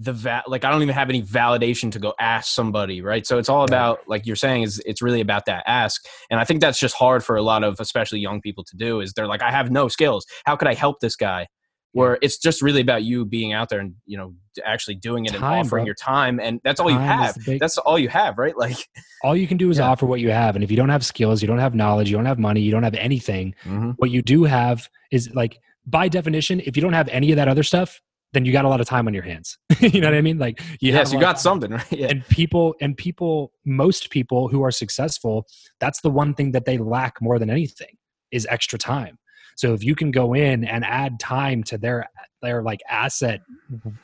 [0.00, 3.26] the va- like i don't even have any validation to go ask somebody right?
[3.26, 6.44] So it's all about like you're saying is it's really about that ask and i
[6.44, 9.26] think that's just hard for a lot of especially young people to do is they're
[9.26, 10.26] like i have no skills.
[10.44, 11.46] How could i help this guy
[11.92, 15.32] where it's just really about you being out there and you know actually doing it
[15.32, 15.86] time, and offering bro.
[15.86, 18.76] your time and that's all time you have big, that's all you have right like
[19.22, 19.88] all you can do is yeah.
[19.88, 22.16] offer what you have and if you don't have skills you don't have knowledge you
[22.16, 23.90] don't have money you don't have anything mm-hmm.
[23.96, 27.48] what you do have is like by definition if you don't have any of that
[27.48, 28.00] other stuff
[28.34, 30.38] then you got a lot of time on your hands you know what i mean
[30.38, 32.08] like you yes you got something right yeah.
[32.08, 35.46] and people and people most people who are successful
[35.80, 37.96] that's the one thing that they lack more than anything
[38.30, 39.18] is extra time
[39.58, 42.08] so if you can go in and add time to their
[42.42, 43.40] their like asset,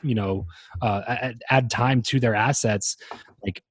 [0.03, 0.45] you know,
[0.81, 2.97] uh, add, time to their assets,
[3.41, 3.63] like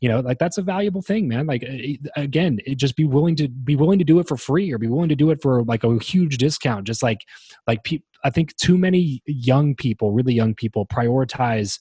[0.00, 1.46] you know like that's a valuable thing man.
[1.46, 1.64] Like
[2.16, 5.08] again just be willing to be willing to do it for free or be willing
[5.10, 6.88] to do it for like a huge discount.
[6.88, 7.20] Just like
[7.68, 11.78] like pe- i think too many young people really young people prioritize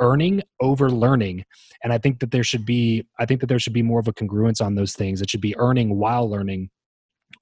[0.00, 1.44] earning over learning.
[1.82, 4.08] And i think that there should be i think that there should be more of
[4.08, 5.22] a congruence on those things.
[5.22, 6.68] It should be earning while learning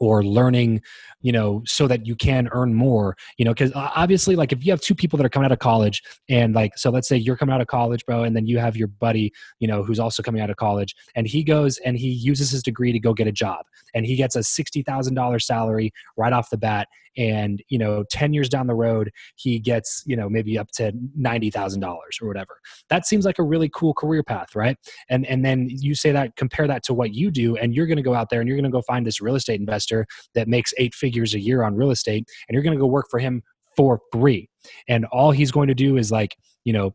[0.00, 0.82] or learning
[1.22, 4.70] you know so that you can earn more you know because obviously like if you
[4.70, 7.36] have two people that are coming out of college and like so let's say you're
[7.36, 10.22] coming out of college bro and then you have your buddy you know who's also
[10.22, 13.26] coming out of college and he goes and he uses his degree to go get
[13.26, 18.04] a job and he gets a $60000 salary right off the bat and you know
[18.10, 22.60] 10 years down the road he gets you know maybe up to $90000 or whatever.
[22.88, 24.76] That seems like a really cool career path right?
[25.08, 27.96] And and then you say that compare that to what you do and you're going
[27.96, 30.48] to go out there and you're going to go find this real estate investor that
[30.48, 33.18] makes eight figures a year on real estate and you're going to go work for
[33.18, 33.42] him
[33.76, 34.48] for free.
[34.88, 36.94] And all he's going to do is like you know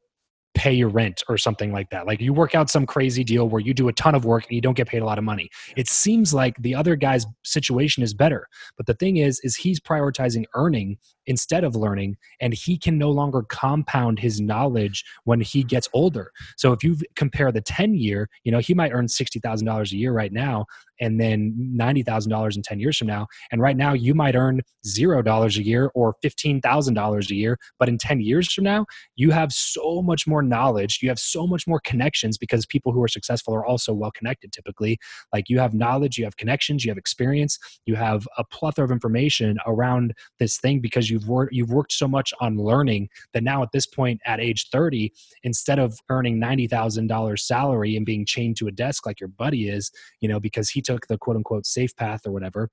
[0.53, 2.05] pay your rent or something like that.
[2.05, 4.55] Like you work out some crazy deal where you do a ton of work and
[4.55, 5.49] you don't get paid a lot of money.
[5.77, 8.47] It seems like the other guy's situation is better.
[8.77, 10.97] But the thing is is he's prioritizing earning
[11.31, 16.31] instead of learning and he can no longer compound his knowledge when he gets older.
[16.57, 20.11] So if you compare the 10 year, you know, he might earn $60,000 a year
[20.11, 20.65] right now
[21.01, 23.25] and then $90,000 in 10 years from now.
[23.51, 27.57] And right now, you might earn $0 a year or $15,000 a year.
[27.79, 30.99] But in 10 years from now, you have so much more knowledge.
[31.01, 34.51] You have so much more connections because people who are successful are also well connected
[34.51, 34.99] typically.
[35.33, 38.91] Like you have knowledge, you have connections, you have experience, you have a plethora of
[38.91, 43.63] information around this thing because you've worked, you've worked so much on learning that now
[43.63, 45.11] at this point at age 30,
[45.43, 49.91] instead of earning $90,000 salary and being chained to a desk like your buddy is,
[50.19, 52.69] you know, because he took the quote unquote safe path or whatever,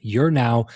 [0.00, 0.66] you're now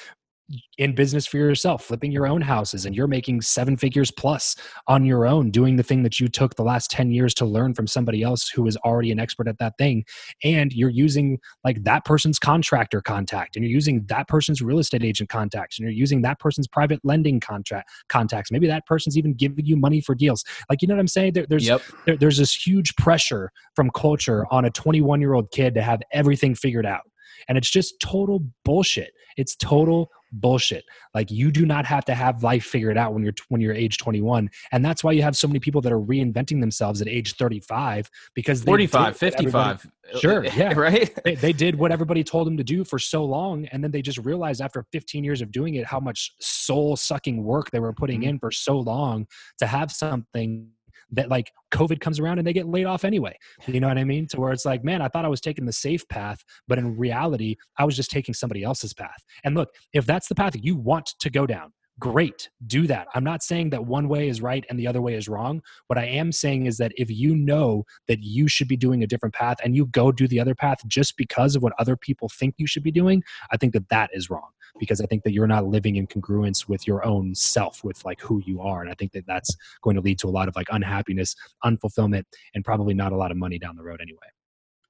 [0.78, 5.04] in business for yourself, flipping your own houses, and you're making seven figures plus on
[5.04, 7.86] your own, doing the thing that you took the last 10 years to learn from
[7.86, 10.04] somebody else who is already an expert at that thing.
[10.44, 15.04] And you're using like that person's contractor contact, and you're using that person's real estate
[15.04, 18.50] agent contacts, and you're using that person's private lending contract contacts.
[18.50, 20.44] Maybe that person's even giving you money for deals.
[20.68, 21.34] Like, you know what I'm saying?
[21.34, 21.82] There, there's, yep.
[22.06, 26.00] there, there's this huge pressure from culture on a 21 year old kid to have
[26.12, 27.02] everything figured out.
[27.48, 29.12] And it's just total bullshit.
[29.36, 30.84] It's total bullshit.
[31.14, 33.98] Like you do not have to have life figured out when you're when you're age
[33.98, 34.50] 21.
[34.72, 38.10] And that's why you have so many people that are reinventing themselves at age 35
[38.34, 39.86] because 45, 55.
[40.20, 40.72] Sure, yeah.
[40.72, 41.16] right?
[41.24, 44.02] They, they did what everybody told them to do for so long and then they
[44.02, 47.92] just realized after 15 years of doing it how much soul sucking work they were
[47.92, 48.30] putting mm-hmm.
[48.30, 49.26] in for so long
[49.58, 50.68] to have something
[51.12, 53.36] that like COVID comes around and they get laid off anyway.
[53.66, 54.26] You know what I mean?
[54.28, 56.96] To where it's like, man, I thought I was taking the safe path, but in
[56.96, 59.22] reality, I was just taking somebody else's path.
[59.44, 63.06] And look, if that's the path you want to go down, great, do that.
[63.14, 65.62] I'm not saying that one way is right and the other way is wrong.
[65.86, 69.06] What I am saying is that if you know that you should be doing a
[69.06, 72.28] different path and you go do the other path just because of what other people
[72.28, 74.48] think you should be doing, I think that that is wrong
[74.80, 78.20] because I think that you're not living in congruence with your own self, with like
[78.20, 78.80] who you are.
[78.80, 82.24] And I think that that's going to lead to a lot of like unhappiness, unfulfillment,
[82.56, 84.18] and probably not a lot of money down the road anyway.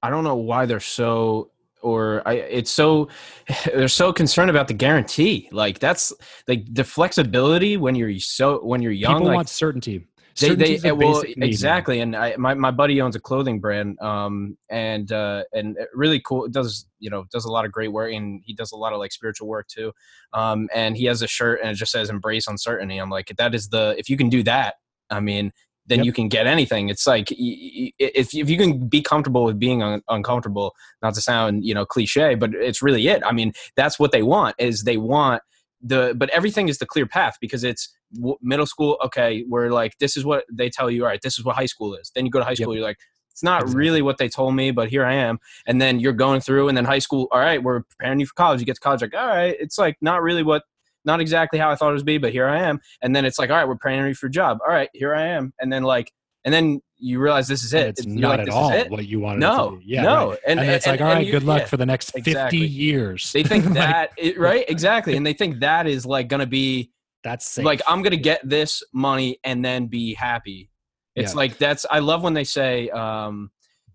[0.01, 1.51] I don't know why they're so
[1.83, 3.09] or I, it's so
[3.65, 5.49] they're so concerned about the guarantee.
[5.51, 6.11] Like that's
[6.47, 9.15] like the flexibility when you're so when you're young.
[9.15, 10.07] People like, want certainty.
[10.39, 14.57] They, they eh, well exactly, and I, my my buddy owns a clothing brand, um,
[14.69, 16.45] and uh, and really cool.
[16.45, 18.93] It does you know does a lot of great work, and he does a lot
[18.93, 19.91] of like spiritual work too.
[20.33, 23.53] Um, and he has a shirt, and it just says "Embrace Uncertainty." I'm like, that
[23.53, 24.75] is the if you can do that,
[25.11, 25.51] I mean,
[25.85, 26.05] then Yep.
[26.05, 26.89] you can get anything.
[26.89, 31.65] It's like if if you can be comfortable with being un- uncomfortable, not to sound
[31.65, 33.21] you know cliche, but it's really it.
[33.25, 35.41] I mean, that's what they want is they want
[35.81, 38.97] the but everything is the clear path because it's w- middle school.
[39.03, 41.03] Okay, we're like this is what they tell you.
[41.03, 42.11] All right, this is what high school is.
[42.15, 42.97] Then you go to high school, you're like.
[43.31, 43.79] It's not Exactly.
[43.79, 45.39] really what they told me, but here I am.
[45.65, 47.27] And then you're going through, and then high school.
[47.31, 48.59] All right, we're preparing you for college.
[48.59, 50.61] You get to college, like, all right, it's like not really what,
[51.05, 53.37] not exactly how I thought it was be, but here I am and then it's
[53.39, 55.71] like all right we're preparing you for a job all right here i am and
[55.71, 56.11] then like
[56.45, 59.19] and then you realize this is it It's You're not like, at all what you
[59.21, 59.39] wanted.
[59.39, 59.83] no it to be.
[59.85, 60.39] yeah, no right.
[60.47, 61.65] and, And, it's like, all and right, you- good luck yeah.
[61.67, 62.65] for the next fifty exactly.
[62.65, 63.31] years.
[63.33, 66.91] they think Like, that it, right exactly and they think that is like gonna be
[67.23, 67.63] that's safe.
[67.65, 70.69] like i'm gonna get this money and then be happy
[71.15, 71.37] it's Yeah.
[71.37, 73.49] like that's i love when they say um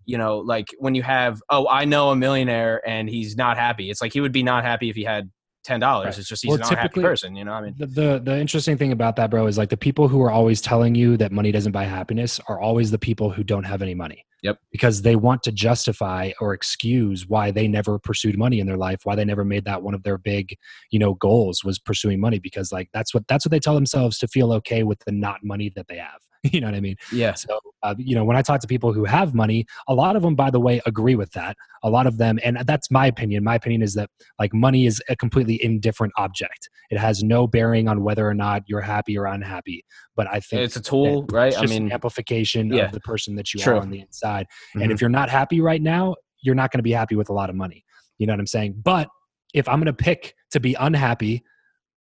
[0.05, 3.89] you know like when you have oh i know a millionaire and he's not happy
[3.91, 5.29] it's like he would be not happy if he had
[5.63, 6.17] ten dollars Right.
[6.19, 8.39] it's just he's Well, not a happy person you know i mean the, the the
[8.39, 11.31] interesting thing about that, bro, is like the people who are always telling you that
[11.31, 14.25] money doesn't buy happiness are always the people who don't have any money.
[14.41, 14.57] Yep.
[14.71, 19.01] Because they want to justify or excuse why they never pursued money in their life,
[19.03, 20.55] why they never made that one of their big,
[20.91, 24.17] you know, goals was pursuing money because like that's what that's what they tell themselves
[24.19, 26.21] to feel okay with the not money that they have.
[26.51, 26.95] You know what I mean?
[27.11, 30.15] yeah So, uh, you know, when I talk to people who have money, a lot
[30.15, 31.57] of them, by the way, agree with that.
[31.83, 33.43] A lot of them, and that's my opinion.
[33.43, 36.69] My opinion is that like money is a completely indifferent object.
[36.91, 39.83] It has no bearing on whether or not you're happy or unhappy.
[40.15, 42.85] But I think it's a tool right i mean amplification yeah.
[42.85, 43.75] of the person that you True.
[43.75, 44.47] are on the inside.
[44.75, 44.83] Mhm.
[44.83, 47.33] And if you're not happy right now, you're not going to be happy with a
[47.33, 47.83] lot of money.
[48.17, 48.75] You know what I'm saying?
[48.81, 49.09] But
[49.53, 51.43] if I'm going to pick to be unhappy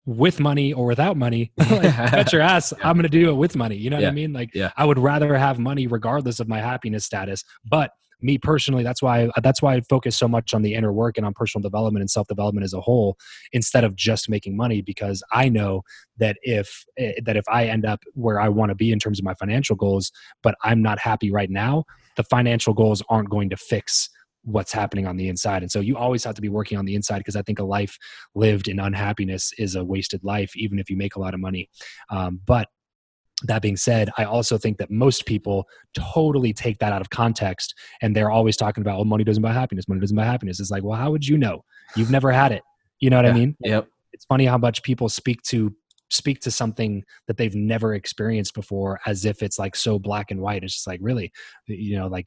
[0.06, 3.56] with money or without money, like, bet your ass I'm going to do it with
[3.56, 3.76] money.
[3.76, 4.32] You know what I mean?
[4.32, 4.70] Like Yeah.
[4.76, 7.44] I would rather have money regardless of my happiness status.
[7.64, 7.92] But
[8.24, 11.26] me personally, that's why that's why I focus so much on the inner work and
[11.26, 13.16] on personal development and self development as a whole
[13.52, 15.82] instead of just making money because I know
[16.18, 19.18] that if eh, that if I end up where I want to be in terms
[19.18, 20.10] of my financial goals,
[20.42, 21.84] but I'm not happy right now,
[22.16, 24.08] the financial goals aren't going to fix
[24.44, 25.62] what's happening on the inside.
[25.62, 27.64] And so you always have to be working on the inside because I think a
[27.64, 27.98] life
[28.34, 31.68] lived in unhappiness is a wasted life, even if you make a lot of money.
[32.10, 32.68] Um, but
[33.42, 37.74] that being said, I also think that most people totally take that out of context
[38.00, 39.88] and they're always talking about, oh, money doesn't buy happiness.
[39.88, 40.60] Money doesn't buy happiness.
[40.60, 41.64] It's like, well, how would you know?
[41.96, 42.62] You've never had it.
[43.00, 43.56] You know what I mean?
[43.60, 45.74] yep It's funny how much people speak to
[46.14, 50.40] speak to something that they've never experienced before as if it's like so black and
[50.40, 50.62] white.
[50.64, 51.32] It's just like really,
[51.66, 52.26] you know, like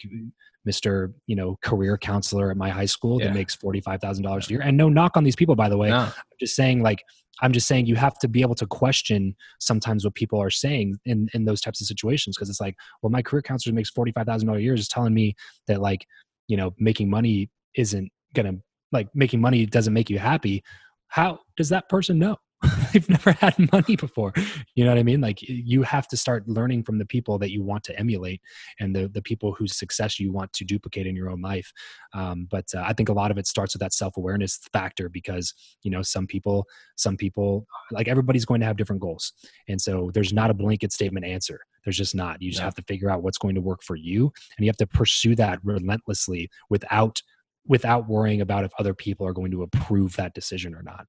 [0.68, 1.14] Mr.
[1.28, 3.28] You know, career counselor at my high school Yeah.
[3.28, 4.62] that makes forty five thousand dollars a year.
[4.62, 5.90] And no knock on these people, by the way.
[5.90, 5.98] no.
[6.00, 7.02] I'm just saying like
[7.44, 10.98] i'm just saying you have to be able to question sometimes what people are saying
[11.06, 12.74] in in those types of situations because it's like
[13.04, 15.36] well my career counselor makes $45000 a year is telling me
[15.68, 16.04] that like
[16.48, 18.54] you know making money isn't gonna
[18.92, 20.64] like making money doesn't make you happy
[21.10, 22.36] how does that person know
[22.94, 24.34] they've never had money before.
[24.76, 25.22] You know what i mean?
[25.22, 28.42] Like you have to start learning from the people that you want to emulate
[28.80, 31.72] and the, the people whose success you want to duplicate in your own life.
[32.14, 35.54] Um, but uh, i think a lot of it starts with that self-awareness factor because
[35.84, 36.66] you know some people
[36.96, 39.34] some people like everybody's going to have different goals.
[39.68, 41.60] And so there's not a blanket statement answer.
[41.84, 42.42] There's just not.
[42.42, 42.66] You just No.
[42.66, 45.36] have to figure out what's going to work for you and you have to pursue
[45.36, 47.22] that relentlessly without
[47.68, 51.06] without worrying about if other people are going to approve that decision or not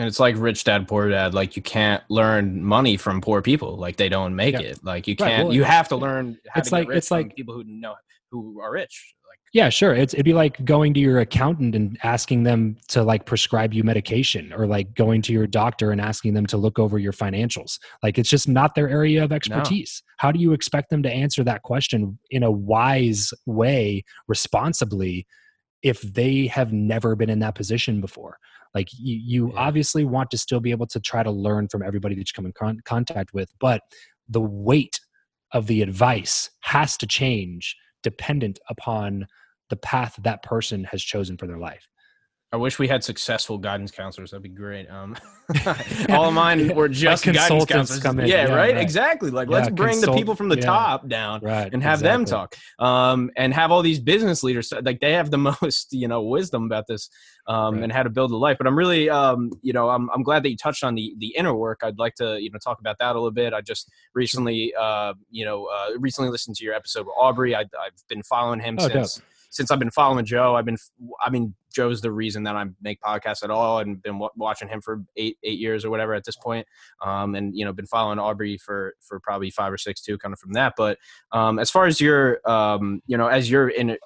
[0.00, 3.76] and it's like rich dad poor dad like you can't learn money from poor people
[3.76, 4.60] like they don't make Yeah.
[4.70, 7.36] it like you can't well, you have to learn how it's like- it's from like-
[7.36, 7.94] people who know
[8.30, 9.92] who are rich like Yeah, sure.
[9.94, 13.82] It's, it'd be like going to your accountant and asking them to like prescribe you
[13.84, 17.78] medication or like going to your doctor and asking them to look over your financials.
[18.02, 20.02] Like it's just not their area of expertise.
[20.18, 25.26] How do you expect them to answer that question in a wise way, responsibly,
[25.82, 28.38] if they have never been in that position before?
[28.74, 29.60] Like you, you Yeah.
[29.60, 32.46] obviously want to still be able to try to learn from everybody that you come
[32.46, 33.82] in con- contact with, but
[34.28, 35.00] the weight
[35.52, 39.26] of the advice has to change dependent upon
[39.68, 41.86] the path that person has chosen for their life.
[42.52, 44.32] I wish we had successful guidance counselors.
[44.32, 44.90] That'd be great.
[44.90, 45.16] Um,
[46.08, 48.00] all of mine were just guidance counselors.
[48.02, 48.26] come in.
[48.26, 48.74] Yeah, Yeah, right?
[48.74, 48.76] right.
[48.76, 49.30] Exactly.
[49.30, 50.64] Like, Yeah, let's bring the people from the yeah.
[50.66, 51.72] top down Right.
[51.72, 52.56] and have them talk.
[52.80, 56.64] Um, and have all these business leaders like they have the most, you know, wisdom
[56.64, 57.08] about this
[57.46, 57.84] um, Right.
[57.84, 58.58] and how to build a life.
[58.58, 61.28] But I'm really, um, you know, I'm, I'm glad that you touched on the the
[61.36, 61.80] inner work.
[61.84, 63.52] I'd like to, you know, talk about that a little bit.
[63.52, 67.54] I just recently, uh, you know, uh, recently listened to your episode with Aubrey.
[67.54, 69.06] I, I've been following him Oh, dope.
[69.50, 70.78] Since I've been following Joe, I've been,
[71.24, 74.68] I mean, Joe's the reason that I make podcasts at all, and been w- watching
[74.68, 76.66] him for eight eight years or whatever at this point.
[77.04, 80.32] Um, and you know, been following Aubrey for for probably five or six too, kind
[80.32, 80.74] of from that.
[80.76, 80.98] But
[81.32, 83.96] um, as far as your, um, you know, as your in,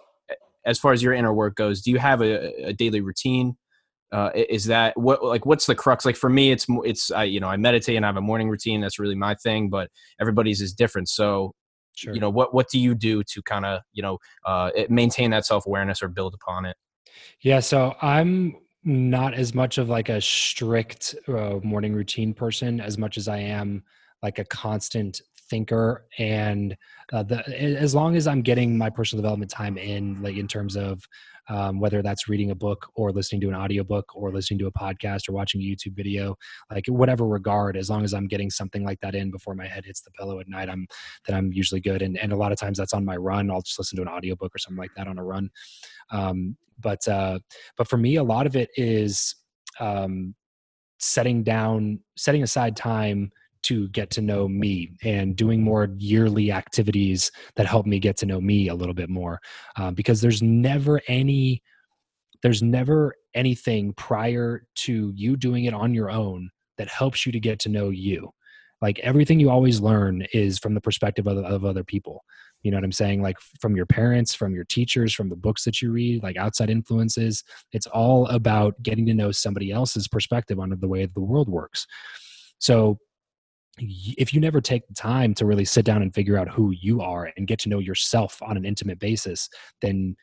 [0.67, 3.57] as far as your inner work goes, do you have a, a daily routine?
[4.13, 6.05] Uh, is that what like what's the crux?
[6.05, 8.49] Like for me, it's it's I you know I meditate and I have a morning
[8.49, 8.81] routine.
[8.81, 9.91] That's really my thing, but
[10.21, 11.09] everybody's is different.
[11.09, 11.53] So
[11.95, 12.15] sure.
[12.15, 15.47] you know what what do you do to kind of you know uh, maintain that
[15.47, 16.77] self-awareness or build upon it
[17.41, 22.99] yeah so i'm not as much of like a strict uh, morning routine person as
[22.99, 23.83] much as i am
[24.23, 25.21] like a constant
[25.51, 26.77] thinker and
[27.13, 30.77] uh, the, as long as i'm getting my personal development time in like in terms
[30.77, 31.07] of
[31.49, 34.73] um, whether that's reading a book or listening to an audiobook or listening to a
[34.73, 36.37] podcast or watching a youtube video
[36.71, 39.85] like whatever regard as long as i'm getting something like that in before my head
[39.85, 40.87] hits the pillow at night i'm
[41.27, 42.03] then i'm usually good.
[42.03, 43.51] And, and a lot of times that's on my run.
[43.51, 45.51] I'll just listen to an audiobook or something like that on a run.
[46.11, 47.39] Um, but uh,
[47.77, 49.37] but for me a lot of it is
[49.79, 50.35] um,
[50.99, 53.31] setting down setting aside time
[53.65, 58.27] to get to know me and doing more yearly activities that help me get to
[58.27, 59.41] know me a little bit more
[59.77, 61.63] uh, because there's never any
[62.43, 67.41] there's never anything prior to you doing it on your own that helps you to
[67.41, 68.31] get to know you.
[68.83, 72.23] Like everything you always learn is from the perspective of, of other people.
[72.63, 73.23] You know what i'm saying?
[73.23, 76.69] Like from your parents from your teachers from the books that you read like outside
[76.69, 77.45] influences.
[77.73, 81.87] It's all about getting to know somebody else's perspective on the way the world works.
[82.59, 82.99] So
[83.79, 87.01] if you never take the time to really sit down and figure out who you
[87.01, 89.49] are and get to know yourself on an intimate basis,
[89.83, 90.17] then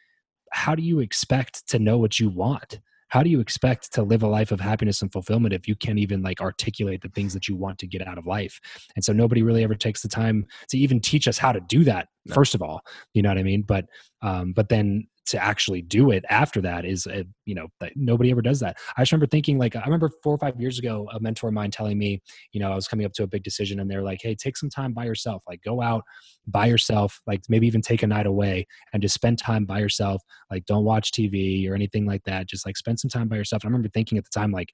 [0.51, 2.79] how do you expect to know what you want?
[3.09, 5.99] How do you expect to live a life of happiness and fulfillment if you can't
[5.99, 8.57] even like articulate the things that you want to get out of life?
[8.95, 11.83] And so nobody really ever takes the time to even teach us how to do
[11.83, 12.07] that.
[12.25, 12.35] No.
[12.35, 12.81] First of all,
[13.13, 13.63] you know what I mean?
[13.63, 13.85] But
[14.21, 18.41] um, but then to actually do it after that is a, you know nobody ever
[18.41, 18.77] does that.
[18.97, 21.53] I just remember thinking like i remember four or five years ago a mentor of
[21.53, 22.21] mine telling me
[22.51, 24.57] you know i was coming up to a big decision and they're like hey take
[24.57, 26.03] some time by yourself like go out
[26.47, 30.21] by yourself like maybe even take a night away and just spend time by yourself
[30.49, 33.63] like don't watch tv or anything like that just like spend some time by yourself.
[33.63, 34.71] And i remember thinking at the time like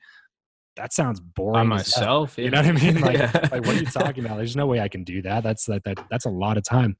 [0.77, 1.53] that sounds boring.
[1.53, 2.45] By myself, yeah.
[2.45, 3.01] you know what I mean?
[3.07, 3.31] Like, yeah.
[3.51, 4.37] like, what are you talking about?
[4.37, 5.43] There's no way I can do that.
[5.43, 6.97] That's that, that that's a lot of time.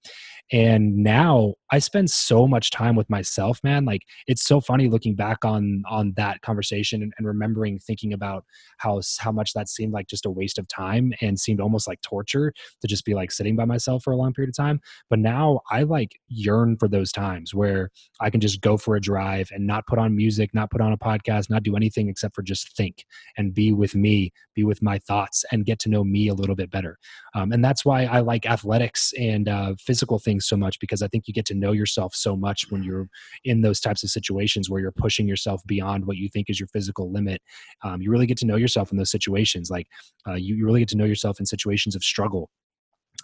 [0.52, 3.84] And now I spend so much time with myself, man.
[3.84, 8.46] Like it's so funny looking back on on that conversation and, and remembering thinking about
[8.78, 12.00] how how much that seemed like just a waste of time and seemed almost like
[12.02, 14.80] torture to just be like sitting by myself for a long period of time.
[15.10, 17.90] But now I like yearn for those times where
[18.22, 20.94] I can just go for a drive and not put on music, not put on
[20.94, 23.06] a podcast, not do anything except for just think
[23.36, 26.56] and be with me, be with my thoughts, and get to know me a little
[26.56, 26.98] bit better.
[27.36, 31.08] Um, and that's why I like athletics and uh, physical things so much because I
[31.08, 33.08] think you get to know yourself so much when you're
[33.44, 36.68] in those types of situations where you're pushing yourself beyond what you think is your
[36.68, 37.42] physical limit.
[37.84, 39.70] Um, you really get to know yourself in those situations.
[39.70, 39.88] Like
[40.28, 42.50] uh, you, you really get to know yourself in situations of struggle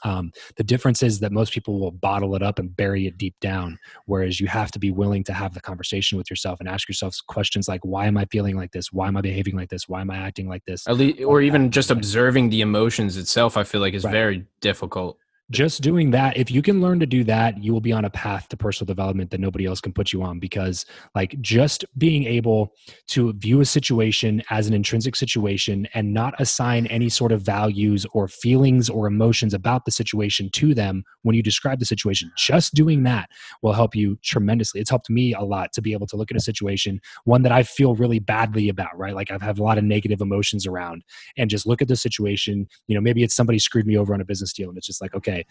[0.04, 3.36] um, the difference is that most people will bottle it up and bury it deep
[3.40, 6.88] down, whereas you have to be willing to have the conversation with yourself and ask
[6.88, 8.92] yourself questions like, "Why am I feeling like this?
[8.92, 9.88] Why am I behaving like this?
[9.88, 13.58] Why am I acting like this?" At least, or even just observing the emotions itself.
[13.58, 14.12] I feel like is right.
[14.12, 15.18] very difficult
[15.52, 18.10] just doing that if you can learn to do that you will be on a
[18.10, 20.86] path to personal development that nobody else can put you on because
[21.16, 22.74] like just being able
[23.08, 28.06] to view a situation as an intrinsic situation and not assign any sort of values
[28.14, 32.74] or feelings or emotions about the situation to them when you describe the situation just
[32.74, 33.30] doing that
[33.62, 34.80] will help you tremendously.
[34.80, 37.52] It's helped me a lot to be able to look at a situation one that
[37.52, 39.14] i feel really badly about right?
[39.14, 41.04] Like i've had a lot of negative emotions around
[41.38, 44.22] and just look at the situation you know maybe it's somebody screwed me over on
[44.22, 45.46] a business deal and it's just like okay okay,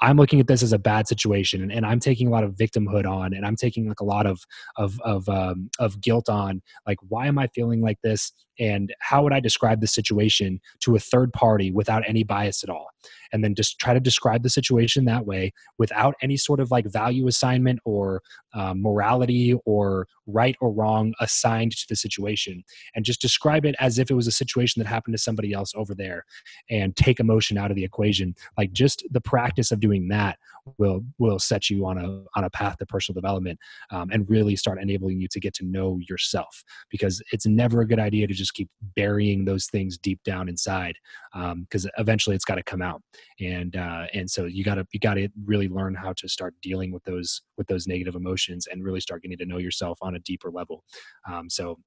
[0.00, 2.56] I'm looking at this as a bad situation and, and I'm taking a lot of
[2.56, 4.40] victimhood on and I'm taking like a lot of
[4.76, 9.22] of of um, of guilt on like why am I feeling like this and how
[9.22, 12.88] would I describe the situation to a third party without any bias at all?
[13.32, 16.86] And then just try to describe the situation that way without any sort of like
[16.86, 18.22] value assignment or
[18.54, 22.62] um, morality or right or wrong assigned to the situation
[22.94, 25.72] and just describe it as if it was a situation that happened to somebody else
[25.74, 26.24] over there
[26.70, 28.34] and take emotion out of the equation.
[28.56, 30.38] Like just the practice of doing that
[30.78, 33.58] will will set you on a on a path to personal development
[33.90, 37.86] um, and really start enabling you to get to know yourself because it's never a
[37.86, 40.96] good idea to just keep burying those things deep down inside
[41.32, 43.02] because um, eventually it's got to come out.
[43.40, 46.54] And uh, and so you got to you got to really learn how to start
[46.62, 50.16] dealing with those with those negative emotions and really start getting to know yourself on
[50.16, 50.84] a deeper level.
[51.30, 51.78] Um, so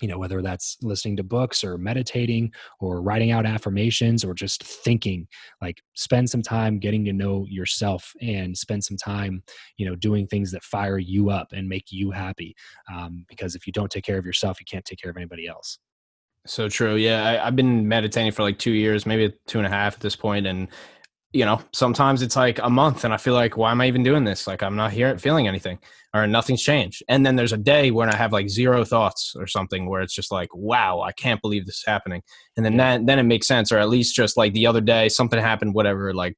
[0.00, 4.62] you know whether that's listening to books or meditating or writing out affirmations or just
[4.62, 5.26] thinking
[5.60, 9.42] like spend some time getting to know yourself and spend some time
[9.76, 12.54] you know doing things that fire you up and make you happy
[12.92, 15.46] um, because if you don't take care of yourself you can't take care of anybody
[15.46, 15.78] else.
[16.46, 19.70] So true yeah I, i've been meditating for like two years maybe two and a
[19.70, 20.68] half at this point and
[21.32, 24.02] you know, sometimes it's like a month and I feel like, why am I even
[24.02, 24.46] doing this?
[24.46, 25.78] Like, I'm not here feeling anything
[26.14, 27.02] or nothing's changed.
[27.08, 30.14] And then there's a day when I have like zero thoughts or something where it's
[30.14, 32.22] just like, wow, I can't believe this is happening.
[32.56, 33.70] And then that, then it makes sense.
[33.70, 36.34] Or at least just like the other day, something happened, whatever, like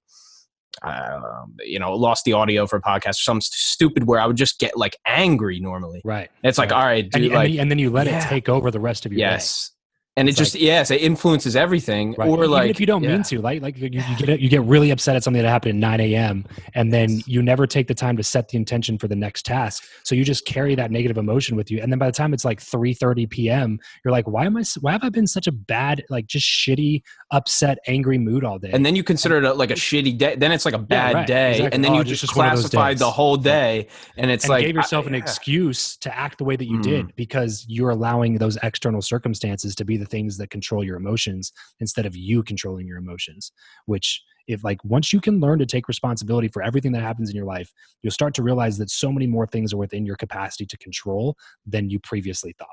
[0.83, 4.37] um, you know, lost the audio for a podcast or something stupid where I would
[4.37, 6.01] just get like angry normally.
[6.05, 6.31] Right.
[6.43, 6.81] It's like, right.
[6.81, 8.25] all right, dude, and, like, and, then, you let yeah.
[8.25, 9.73] it take over the rest of your yes.
[10.17, 12.15] And it It's just, yes, it influences everything.
[12.19, 12.29] Right.
[12.29, 13.13] Or Even like, if you don't yeah.
[13.15, 15.83] mean to, like like you, you get you get really upset at something that happened
[15.83, 16.45] at 9 a.m.
[16.75, 19.85] and then you never take the time to set the intention for the next task.
[20.05, 22.45] So you just carry that negative emotion with you, and then by the time it's
[22.45, 24.65] like 3:30 p.m., you're like, why am I?
[24.81, 28.71] Why have I been such a bad, like just shitty, upset, angry mood all day?
[28.73, 30.35] and then you consider it a, like a shitty day.
[30.37, 31.73] Then it's like a bad right, day, exactly.
[31.77, 33.87] and then Oh, you just just one of those classified the whole day,
[34.17, 35.21] and it's and like gave yourself I- an yeah.
[35.21, 36.83] excuse to act the way that you Mm.
[36.83, 41.53] did because you're allowing those external circumstances to be the things that control your emotions
[41.81, 43.53] instead of you controlling your emotions
[43.87, 47.37] which if like once you can learn to take responsibility for everything that happens in
[47.37, 47.73] your life
[48.03, 51.37] you'll start to realize that so many more things are within your capacity to control
[51.67, 52.69] than you previously thought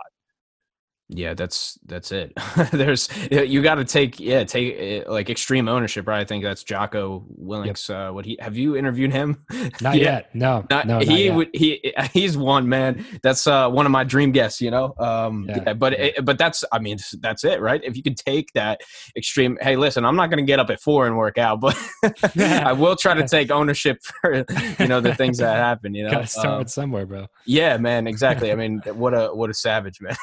[1.10, 2.34] Yeah, that's that's it.
[2.72, 6.20] There's you got to take yeah take uh, like extreme ownership, right?
[6.20, 7.90] I think that's Jocko Willink's.
[7.90, 9.46] Uh, what he have you interviewed him?
[9.82, 10.04] not Yeah.
[10.04, 13.06] yet no Not, no he would he he's one man.
[13.24, 14.60] That's uh, one of my dream guests.
[14.60, 15.94] You know, um, Yeah, yeah, but.
[15.94, 17.82] It, but that's I mean that's it, right?
[17.84, 18.82] If you could take that
[19.16, 19.58] extreme.
[19.62, 21.78] Hey, listen, I'm not going to get up at four and work out, but
[22.38, 24.46] I will try to take ownership for
[24.80, 25.94] you know the things that happen.
[25.96, 28.52] You know, gotta start Um, somewhere bro yeah, man, exactly.
[28.52, 30.16] I mean, what a what a savage man.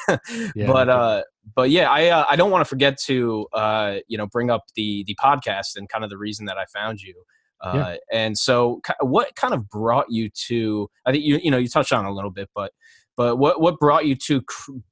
[0.55, 1.21] Yeah, but no uh,
[1.53, 4.63] but yeah, I uh, I don't want to forget to uh, you know bring up
[4.75, 7.23] the the podcast and kind of the reason that I found you.
[7.61, 7.95] Uh, Yeah.
[8.11, 10.89] And so, what kind of brought you to?
[11.05, 12.71] I think you you know you touched on it a little bit, but
[13.15, 14.43] but what what brought you to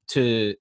[0.10, 0.56] to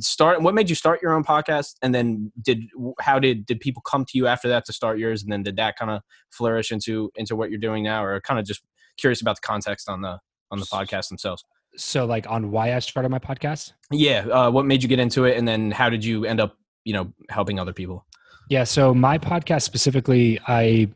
[0.00, 0.42] start?
[0.42, 1.76] What made you start your own podcast?
[1.82, 2.64] And then did
[3.00, 5.22] how did did people come to you after that to start yours?
[5.22, 8.40] And then did that kind of flourish into into what you're doing now, or kind
[8.40, 8.62] of just
[8.98, 10.18] curious about the context on the
[10.50, 11.44] on the podcast themselves?
[11.76, 14.26] So like on why i started my podcast Yeah.
[14.26, 16.92] Uh, what made you get into it, and then how did you end up, you
[16.92, 18.04] know, helping other people?
[18.50, 20.88] Yeah, so my podcast specifically, I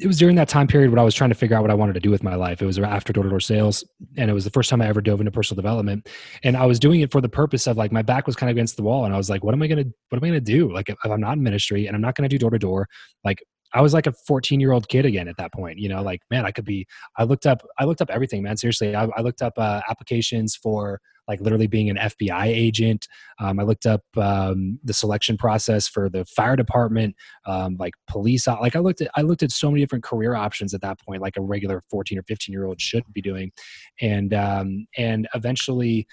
[0.00, 1.74] it was during that time period when I was trying to figure out what I
[1.74, 2.62] wanted to do with my life.
[2.62, 3.84] It was after door to door sales,
[4.16, 6.08] and it was the first time I ever dove into personal development.
[6.44, 8.56] And I was doing it for the purpose of like my back was kind of
[8.56, 10.40] against the wall, and I was like, "What am I gonna What am I gonna
[10.40, 10.72] do?
[10.72, 12.88] Like, if I'm not in ministry and I'm not gonna do door to door,
[13.24, 13.42] like."
[13.74, 16.22] I was like a 14 year old kid again at that point, you know, like,
[16.30, 18.56] man, I could be, I looked up, I looked up everything, man.
[18.56, 18.94] Seriously.
[18.94, 23.06] I, I looked up uh, applications for like literally being an FBI agent.
[23.38, 27.14] Um, I looked up um, the selection process for the fire department,
[27.44, 28.46] um, like police.
[28.46, 31.20] Like I looked at, I looked at so many different career options at that point,
[31.20, 33.52] like a regular 14 or 15 year old should be doing.
[34.00, 36.06] And, um, and eventually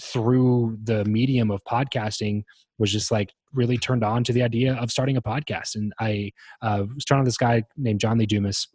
[0.00, 2.42] through the medium of podcasting
[2.78, 5.76] was just like really turned on to the idea of starting a podcast.
[5.76, 6.32] And I
[6.62, 8.66] uh, was turned on this guy named John Lee Dumas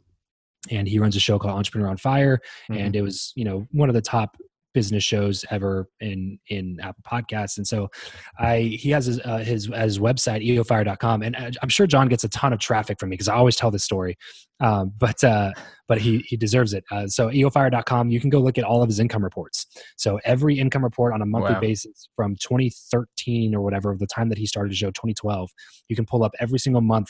[0.70, 2.39] and he runs a show called Entrepreneur on Fire.
[2.70, 4.36] And it was, you know, one of the top
[4.74, 7.57] business shows ever in in Apple Podcasts.
[7.57, 7.89] And so
[8.38, 12.24] I he has his uh, his, his website eofire.com and I- I'm sure John gets
[12.24, 14.17] a ton of traffic from me because I always tell this story.
[14.61, 15.53] Um, but uh,
[15.88, 16.84] but he he deserves it.
[16.91, 19.65] Uh, so eofire.com you can go look at all of his income reports.
[19.97, 21.61] So every income report on a monthly Wow.
[21.61, 25.49] basis from 2013 or whatever the time that he started the show 2012
[25.88, 27.09] you can pull up every single month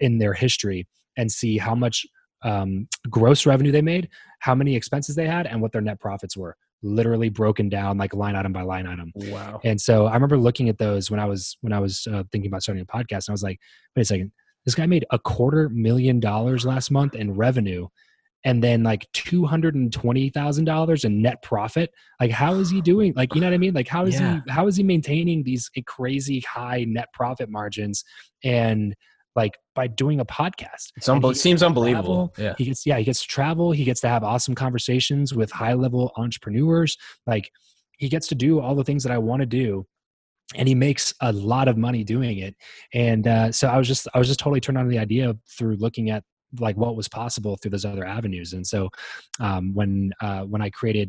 [0.00, 0.86] in their history
[1.16, 2.06] and see how much
[2.44, 4.08] um, gross revenue they made,
[4.40, 6.56] how many expenses they had, and what their net profits were.
[6.82, 9.10] Literally broken down like line item by line item.
[9.16, 9.60] wow.
[9.64, 12.48] And so I remember looking at those when I was when I was uh, thinking
[12.48, 13.26] about starting a podcast.
[13.26, 13.58] And I was like,
[13.96, 14.30] wait a second,
[14.64, 17.88] this guy made a quarter million dollars last month in revenue,
[18.44, 21.90] and then like two hundred and twenty thousand dollars in net profit.
[22.20, 23.12] Like, how is he doing?
[23.16, 23.74] Like, you know what I mean?
[23.74, 24.40] Like, how is Yeah.
[24.46, 24.52] he?
[24.52, 28.04] How is he maintaining these crazy high net profit margins?
[28.44, 28.94] And
[29.42, 32.22] like by doing a podcast, It's And unbel- seems unbelievable.
[32.44, 32.54] Yeah.
[32.58, 33.66] he gets yeah he gets to travel.
[33.80, 36.92] He gets to have awesome conversations with high level entrepreneurs.
[37.32, 37.46] Like
[38.02, 39.68] he gets to do all the things that i want to do
[40.58, 42.54] and he makes a lot of money doing it.
[43.06, 45.26] And uh, so i was just i was just totally turned on to the idea
[45.56, 46.22] through looking at
[46.66, 48.48] like what was possible through those other avenues.
[48.56, 48.80] And so
[49.46, 49.92] um, when
[50.26, 51.08] uh, when i created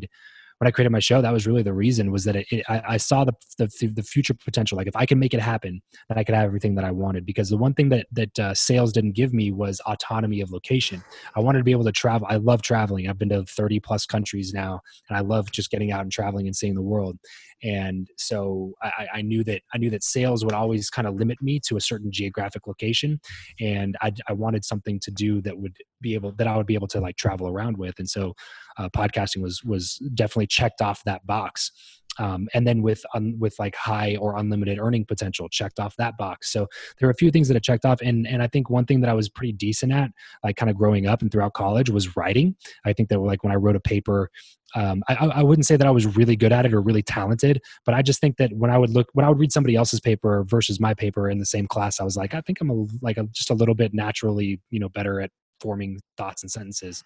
[0.60, 2.82] when I created my show, that was really the reason was that it, it, I,
[2.86, 4.76] I saw the, the the future potential.
[4.76, 5.80] Like if I can make it happen,
[6.10, 7.24] then I could have everything that I wanted.
[7.24, 11.02] Because the one thing that that uh, sales didn't give me was autonomy of location.
[11.34, 12.26] I wanted to be able to travel.
[12.28, 13.08] I love traveling.
[13.08, 16.46] I've been to 30 plus countries now, and I love just getting out and traveling
[16.46, 17.18] and seeing the world.
[17.62, 21.40] And so I, I knew that I knew that sales would always kind of limit
[21.42, 23.20] me to a certain geographic location,
[23.60, 26.74] and I, I wanted something to do that would be able that I would be
[26.74, 27.98] able to like travel around with.
[27.98, 28.34] And so
[28.78, 31.70] uh, podcasting was was definitely checked off that box.
[32.18, 36.16] Um, and then with un, with like high or unlimited earning potential checked off that
[36.16, 36.52] box.
[36.52, 36.66] So
[36.98, 39.00] there are a few things that I checked off, and and I think one thing
[39.00, 40.10] that I was pretty decent at,
[40.42, 42.56] like kind of growing up and throughout college, was writing.
[42.84, 44.30] I think that like when I wrote a paper,
[44.74, 47.62] um, I, I wouldn't say that I was really good at it or really talented,
[47.84, 50.00] but I just think that when I would look when I would read somebody else's
[50.00, 52.86] paper versus my paper in the same class, I was like, I think I'm a,
[53.02, 55.30] like a, just a little bit naturally, you know, better at
[55.60, 57.02] forming thoughts and sentences.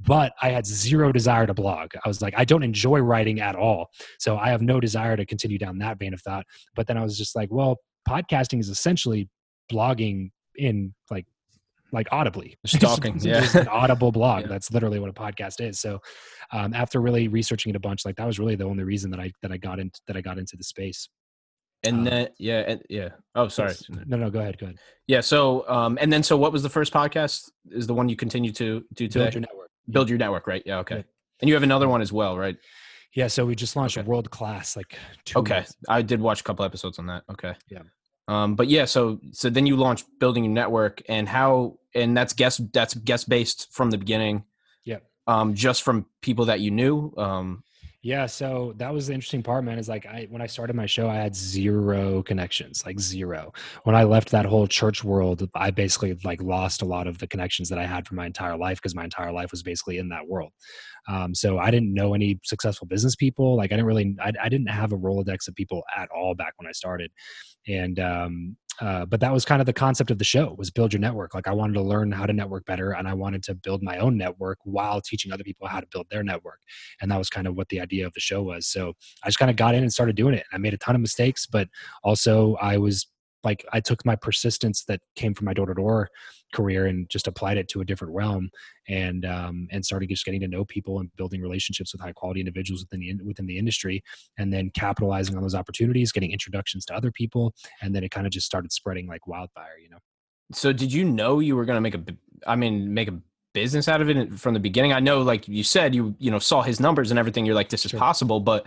[0.00, 1.90] But I had zero desire to blog.
[2.04, 3.90] I was like, I don't enjoy writing at all.
[4.18, 6.46] So I have no desire to continue down that vein of thought.
[6.74, 7.76] But then I was just like, well,
[8.08, 9.28] podcasting is essentially
[9.70, 11.26] blogging in like
[11.92, 14.48] like audibly stalking yeah just an audible blog yeah.
[14.48, 16.00] that's literally what a podcast is so
[16.52, 19.20] um, after really researching it a bunch like that was really the only reason that
[19.20, 21.08] i that i got into that i got into the space
[21.84, 23.08] and um, then yeah and, yeah.
[23.34, 23.74] Oh sorry.
[24.06, 24.78] no no go ahead go ahead.
[25.06, 27.50] Yeah so um and then so what was the first podcast?
[27.70, 29.24] Is the one you continue to do today?
[29.24, 29.70] Build your network.
[29.90, 30.62] Build your network right?
[30.66, 30.96] Yeah okay.
[30.96, 31.02] Yeah.
[31.40, 32.56] and you have another one as well right?
[33.14, 34.06] Yeah so we just launched okay.
[34.06, 34.98] world class like
[35.34, 37.54] okay i did watch a couple episodes on that okay.
[37.68, 37.82] Yeah.
[38.28, 42.32] Um, but yeah, so so then you launch building your network and how and that's
[42.32, 44.44] guest that's guest based from the beginning.
[44.84, 44.98] Yeah.
[45.26, 47.12] Um, just from people that you knew.
[47.16, 47.62] Um,
[48.02, 49.78] yeah, so that was the interesting part, man.
[49.78, 53.52] Is like I when I started my show, I had zero connections, like zero.
[53.84, 57.26] When I left that whole church world, I basically like lost a lot of the
[57.26, 60.08] connections that I had for my entire life because my entire life was basically in
[60.10, 60.52] that world.
[61.08, 63.56] Um, so I didn't know any successful business people.
[63.56, 66.54] Like I didn't really, I, I didn't have a rolodex of people at all back
[66.56, 67.10] when I started
[67.68, 70.92] and um, uh, but that was kind of the concept of the show was build
[70.92, 71.34] your network.
[71.34, 73.98] Like i wanted to learn how to network better and i wanted to build my
[73.98, 76.60] own network while teaching other people how to build their network
[77.00, 78.66] and that was kind of what the idea of the show was.
[78.66, 80.94] So i just kind of got in and started doing it i made a ton
[80.94, 81.68] of mistakes but
[82.02, 83.06] also i was
[83.46, 86.08] like I took my persistence that came from my door to door
[86.54, 88.48] career and just applied it to a different realm
[88.88, 92.40] and um, and started just getting to know people and building relationships with high quality
[92.40, 94.02] individuals within the within the industry
[94.38, 98.26] and then capitalizing on those opportunities getting introductions to other people and then it kind
[98.26, 99.98] of just started spreading like wildfire you know
[100.52, 102.02] so did you know you were going to make a
[102.46, 103.18] i mean make a
[103.52, 106.38] business out of it from the beginning i know like you said you you know
[106.38, 107.98] saw his numbers and everything you're like this is sure.
[107.98, 108.66] possible but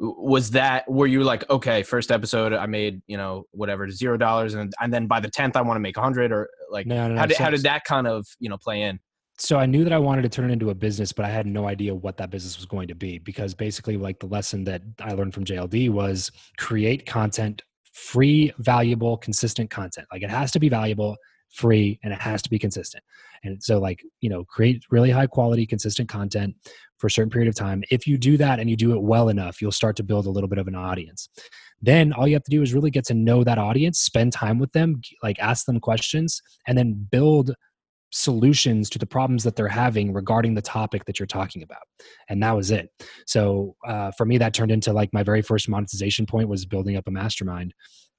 [0.00, 4.54] was that where you like okay first episode i made you know whatever zero dollars
[4.54, 7.06] and and then by the 10th i want to make a hundred or like no,
[7.06, 7.20] no, no.
[7.20, 8.98] how, did, so, how did that kind of you know play in
[9.36, 11.46] so i knew that i wanted to turn it into a business but i had
[11.46, 14.80] no idea what that business was going to be because basically like the lesson that
[15.00, 20.58] i learned from jld was create content free valuable consistent content like it has to
[20.58, 21.14] be valuable
[21.50, 23.02] free and it has to be consistent.
[23.42, 26.54] And so like you know create really high quality consistent content
[26.98, 27.82] for a certain period of time.
[27.90, 30.30] If you do that and you do it well enough you'll start to build a
[30.30, 31.28] little bit of an audience.
[31.82, 34.58] Then all you have to do is really get to know that audience spend time
[34.58, 37.54] with them like ask them questions and then build
[38.12, 41.82] solutions to the problems that they're having regarding the topic that you're talking about.
[42.28, 42.90] And that was it.
[43.26, 46.96] So uh, for me that turned into like my very first monetization point was building
[46.96, 47.72] up a mastermind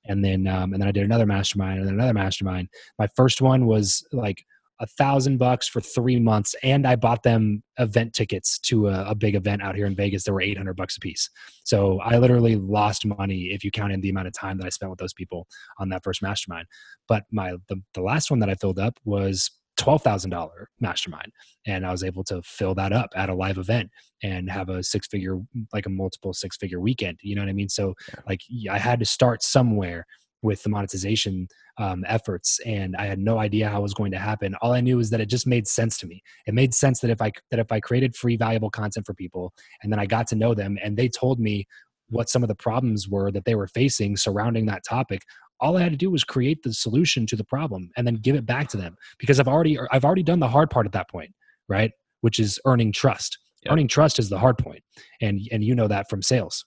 [0.06, 2.70] and then um, and then I did another mastermind and then another mastermind.
[3.00, 4.44] My first one was like
[4.80, 9.16] a thousand bucks for three months, and I bought them event tickets to a, a,
[9.16, 11.30] big event out here in Vegas that were eight hundred bucks a piece.
[11.64, 14.70] So I literally lost money if you count in the amount of time that I
[14.70, 15.48] spent with those people
[15.78, 16.66] on that first mastermind.
[17.08, 19.52] But my the, the last one that I filled up was
[19.82, 21.32] $12,000 mastermind.
[21.66, 23.90] And I was able to fill that up at a live event
[24.24, 25.40] and have a six figure,
[25.74, 27.20] like a multiple six figure weekend.
[27.22, 27.70] You know what I mean?
[27.70, 27.94] So,
[28.28, 30.06] like, I had to start somewhere
[30.44, 34.18] with the monetization um, efforts and i had no idea how it was going to
[34.18, 37.00] happen all i knew was that it just made sense to me it made sense
[37.00, 40.06] that if i that if i created free valuable content for people and then i
[40.06, 41.66] got to know them and they told me
[42.10, 45.22] what some of the problems were that they were facing surrounding that topic
[45.62, 48.36] all I had to do was create the solution to the problem and then give
[48.36, 51.10] it back to them because I've already I've already done the hard part at that
[51.10, 51.32] point,
[51.70, 51.92] right?
[52.22, 53.38] Which is earning trust.
[53.64, 53.74] Yep.
[53.74, 54.84] Earning trust is the hard point,
[55.22, 56.66] and and you know that from sales.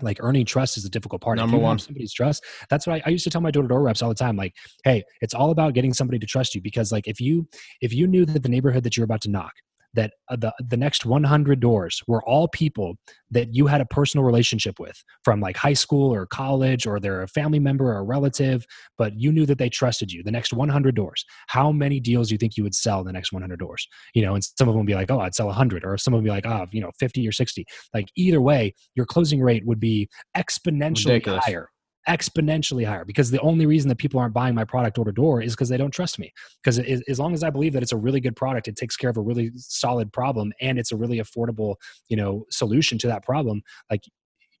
[0.00, 1.38] Like earning trust is the difficult part.
[1.38, 2.44] Number one, somebody's trust.
[2.70, 4.36] That's what I, I used to tell my door to door reps all the time.
[4.36, 4.54] Like,
[4.84, 7.48] hey, it's all about getting somebody to trust you because, like, if you
[7.80, 9.52] if you knew that the neighborhood that you're about to knock
[9.94, 12.96] that uh, the the next 100 doors were all people
[13.30, 17.22] that you had a personal relationship with from like high school or college or they're
[17.22, 18.64] a family member or a relative
[18.96, 21.24] but you knew that they trusted you the next 100 doors.
[21.48, 23.86] How many deals do you think you would sell the next 100 doors?
[24.14, 26.14] You know and some of them would be like oh i'd sell 100 or some
[26.14, 27.64] of them would be like oh you know 50 or 60
[27.94, 31.44] like either way your closing rate would be exponentially Ridiculous.
[31.44, 31.68] higher
[32.08, 35.42] exponentially higher because the only reason that people aren't buying my product door to door
[35.42, 36.32] is because they don't trust me.
[36.62, 39.10] Because as long as I believe that it's a really good product, it takes care
[39.10, 41.76] of a really solid problem and it's a really affordable,
[42.08, 43.62] you know, solution to that problem.
[43.90, 44.02] Like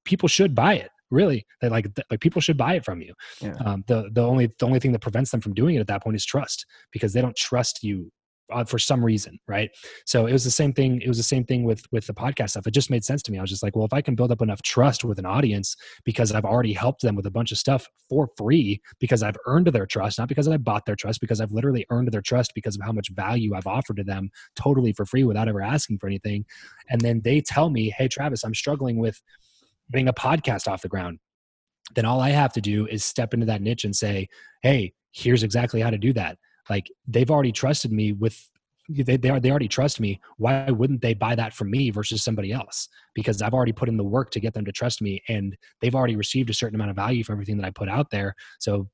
[0.04, 3.54] people should buy it really they like like people should buy it from you yeah.
[3.64, 6.02] um, the the only the only thing that prevents them from doing it at that
[6.02, 8.12] point is trust because they don't trust you
[8.52, 9.70] uh, for some reason right?
[10.04, 12.50] So it was the same thing it was the same thing with with the podcast
[12.50, 12.66] stuff.
[12.66, 13.38] It just made sense to me.
[13.38, 15.76] I was just like well if i can build up enough trust with an audience
[16.04, 19.68] because i've already helped them with a bunch of stuff for free because i've earned
[19.68, 22.76] their trust not because i bought their trust because i've literally earned their trust because
[22.76, 26.06] of how much value i've offered to them totally for free without ever asking for
[26.06, 26.44] anything
[26.90, 29.20] and then they tell me hey travis i'm struggling with
[29.90, 31.18] getting a podcast off the ground.
[31.94, 34.28] Then all i have to do is step into that niche and say
[34.62, 36.36] hey here's exactly how to do that
[36.68, 38.48] like they've already trusted me with
[38.90, 40.18] they, they, are, they already trust me.
[40.38, 42.88] Why wouldn't they buy that from me versus somebody else?
[43.14, 45.94] Because i've already put in the work to get them to trust me and they've
[45.94, 48.34] already received a certain amount of value for everything that i put out there.
[48.58, 48.88] So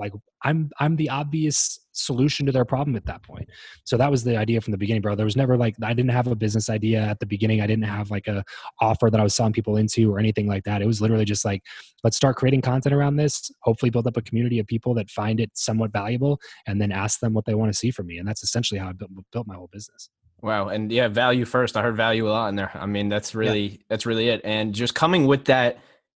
[0.00, 3.48] like i'm i'm the obvious solution to their problem at that point
[3.84, 6.10] so that was the idea from the beginning bro there was never like i didn't
[6.10, 8.42] have a business idea at the beginning i didn't have like a
[8.80, 11.44] offer that i was selling people into or anything like that it was literally just
[11.44, 11.62] like
[12.02, 15.38] let's start creating content around this hopefully build up a community of people that find
[15.38, 18.26] it somewhat valuable and then ask them what they want to see from me and
[18.26, 20.08] that's essentially how i built, built my whole business
[20.42, 21.76] Wow, and yeah, value first.
[21.76, 22.70] I heard value a lot in there.
[22.74, 23.76] I mean, that's really yeah.
[23.90, 24.40] that's really it.
[24.42, 25.78] And just coming with that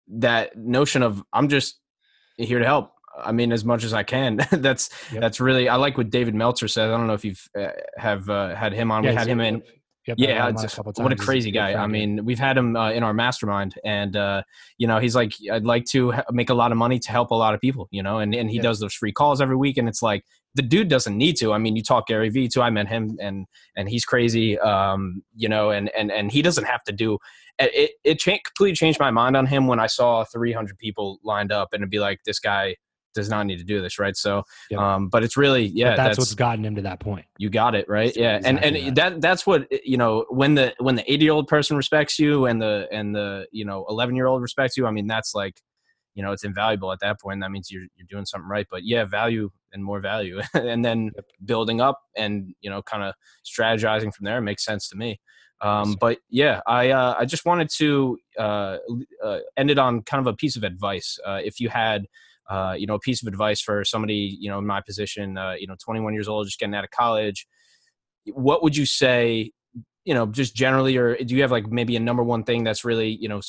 [0.09, 1.79] that notion of I'm just
[2.37, 2.93] here to help.
[3.25, 4.37] I mean, as much as I can.
[4.51, 5.21] that's yep.
[5.21, 5.69] that's really.
[5.69, 6.91] I like what David Meltzer says.
[6.91, 9.05] I don't know if you've uh, have uh, had him on.
[9.05, 9.63] Yeah, we had him in.
[10.07, 11.75] Yep, yeah, just, what a crazy guy.
[11.75, 14.43] I mean, we've had him uh, in our mastermind, and uh,
[14.79, 17.35] you know, he's like, I'd like to make a lot of money to help a
[17.35, 18.63] lot of people, you know, and and he yep.
[18.63, 21.53] does those free calls every week, and it's like the dude doesn't need to.
[21.53, 22.63] I mean, you talk Gary Vee too.
[22.63, 23.47] I met him, and
[23.77, 27.19] and he's crazy, um, you know, and and and he doesn't have to do.
[27.59, 31.53] It it cha- completely changed my mind on him when I saw 300 people lined
[31.53, 32.77] up, and it'd be like, this guy
[33.15, 34.17] does not need to do this, right?
[34.17, 34.81] So, yep.
[34.81, 37.27] um, but it's really yeah, that's, that's, what's gotten him to that point.
[37.39, 39.13] You got it right, yeah, exactly and and that.
[39.13, 42.47] that that's what you know when the when the eighty year old person respects you
[42.47, 44.87] and the and the you know eleven year old respects you.
[44.87, 45.61] I mean, that's like
[46.15, 47.41] you know it's invaluable at that point.
[47.41, 48.67] That means you're you're doing something right.
[48.71, 51.25] But yeah, value and more value, and then yep.
[51.45, 55.21] building up and you know kind of strategizing from there makes sense to me.
[55.63, 58.79] Um, but yeah, I uh, I just wanted to uh,
[59.23, 61.19] uh, end it on kind of a piece of advice.
[61.25, 62.07] Uh, if you had
[62.51, 65.55] uh, you know, a piece of advice for somebody, you know, in my position, uh,
[65.59, 67.47] you know, 21 years old, just getting out of college,
[68.35, 69.53] what would you say,
[70.05, 72.85] you know, just generally, or do you have like maybe a number one thing that's
[72.85, 73.41] really, you know,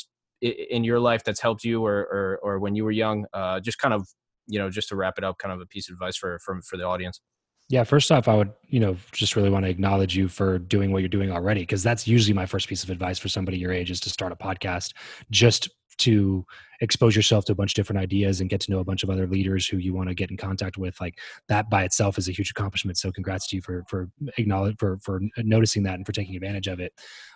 [0.42, 3.80] in your life that's helped you or, or, or when you were young, uh, just
[3.80, 4.08] kind of,
[4.48, 6.62] you know, just to wrap it up, kind of a piece of advice for, for,
[6.62, 7.22] for the audience?
[7.70, 10.92] Yeah, first off, I would, you know, just really want to acknowledge you for doing
[10.92, 13.72] what you're doing already, because that's usually my first piece of advice for somebody your
[13.72, 14.94] age is to start a podcast.
[15.30, 16.46] Just to
[16.82, 19.10] expose yourself to a bunch of different ideas and get to know a bunch of
[19.10, 22.28] other leaders who you want to get in contact with like that by itself is
[22.28, 22.98] a huge accomplishment.
[22.98, 26.68] So congrats to you for for acknowledge for for noticing that and for taking advantage
[26.68, 26.94] of it.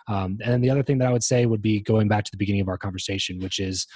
[0.08, 2.30] Um, and then the other thing that i would say would be going back to
[2.30, 3.88] the beginning of our conversation which is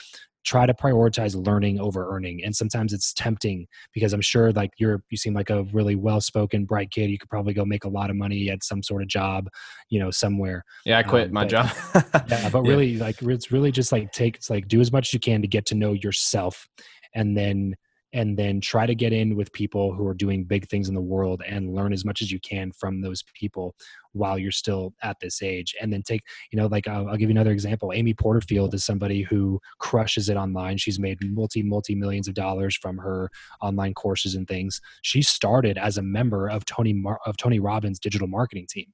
[0.44, 2.42] try to prioritize learning over earning.
[2.44, 6.20] And sometimes it's tempting because i'm sure like you're you seem like a really well
[6.20, 7.10] spoken bright kid.
[7.10, 9.48] You could probably go make a lot of money at some sort of job
[9.90, 10.64] you know somewhere.
[10.84, 11.70] Yeah i quit um, my but, job.
[12.28, 13.04] yeah but really yeah.
[13.04, 15.48] like it's really just like take it's like do as much as you can to
[15.48, 16.68] get to know yourself
[17.14, 17.74] and then
[18.12, 21.00] and then try to get in with people who are doing big things in the
[21.00, 23.74] world and learn as much as you can from those people
[24.12, 25.76] while you're still at this age.
[25.80, 27.92] And then take you know like I'll, I'll, give you another example.
[27.94, 30.76] Amy porterfield is somebody who crushes it online.
[30.78, 33.30] She's made multi multi millions of dollars from her
[33.60, 34.80] online courses and things.
[35.02, 38.86] She started as a member of tony Mar- of tony robbins digital marketing team.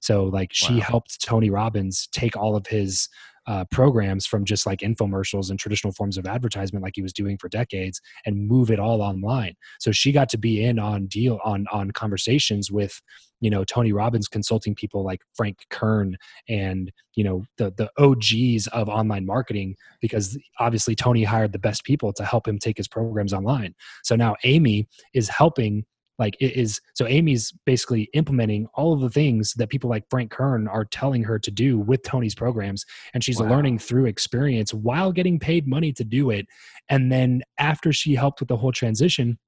[0.00, 0.80] So like she wow.
[0.80, 3.08] helped tony robbins take all of his
[3.46, 7.36] uh, programs from just like infomercials and traditional forms of advertisement like he was doing
[7.38, 9.54] for decades and move it all online.
[9.80, 13.00] So she got to be in on deal on on conversations with
[13.40, 16.16] you know tony robbins consulting people like frank kern
[16.48, 21.84] and you know the the og's of online marketing because obviously tony hired the best
[21.84, 23.74] people to help him take his programs online.
[24.02, 25.84] So now amy is helping
[26.18, 30.30] like it is so amy's basically implementing all of the things that people like frank
[30.30, 33.48] kern are telling her to do with tony's programs and she's wow.
[33.48, 36.46] learning through experience while getting paid money to do it
[36.88, 39.38] and then after she helped with the whole transition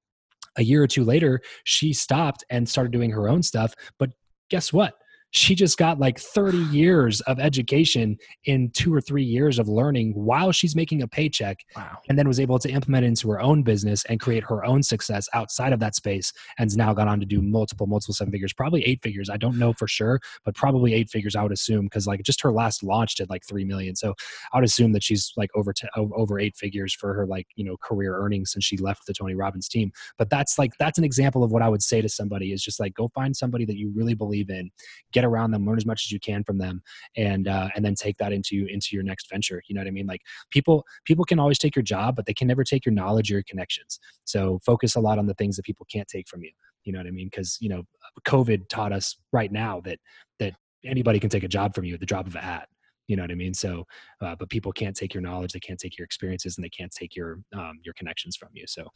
[0.56, 4.10] a year or two later she stopped and started doing her own stuff but
[4.50, 4.94] guess what
[5.36, 10.12] she just got like 30 years of education in two or three years of learning
[10.14, 11.98] while she's making a paycheck wow.
[12.08, 14.82] and then was able to implement it into her own business and create her own
[14.82, 18.52] success outside of that space and's now gone on to do multiple multiple seven figures
[18.52, 19.28] probably eight figures.
[19.28, 22.40] I don't know for sure but probably eight figures i would assume because like just
[22.40, 23.94] her last launch did like three million.
[23.94, 24.14] So
[24.52, 27.76] i would assume that she's like over over eight figures for her like you know
[27.82, 29.92] career earnings since she left the tony robbins team.
[30.18, 32.80] But that's like that's an example of what i would say to somebody is just
[32.80, 34.70] like go find somebody that you really believe in
[35.12, 36.82] get around them learn as much as you can from them
[37.16, 39.90] and uh, and then take that into into your next venture you know what i
[39.90, 40.06] mean?
[40.06, 43.30] Like people people can always take your job but they can never take your knowledge
[43.30, 43.98] or your connections.
[44.24, 46.50] So focus a lot on the things that people can't take from you
[46.84, 47.28] you know what i mean?
[47.30, 47.82] Because you know
[48.26, 49.98] covid taught us right now that
[50.38, 50.54] that
[50.84, 52.68] anybody can take a job from you at the drop of a hat
[53.08, 53.54] you know what i mean?
[53.54, 53.84] So
[54.20, 56.92] uh, but people can't take your knowledge they can't take your experiences and they can't
[56.92, 58.64] take your um, your connections from you.
[58.66, 58.86] So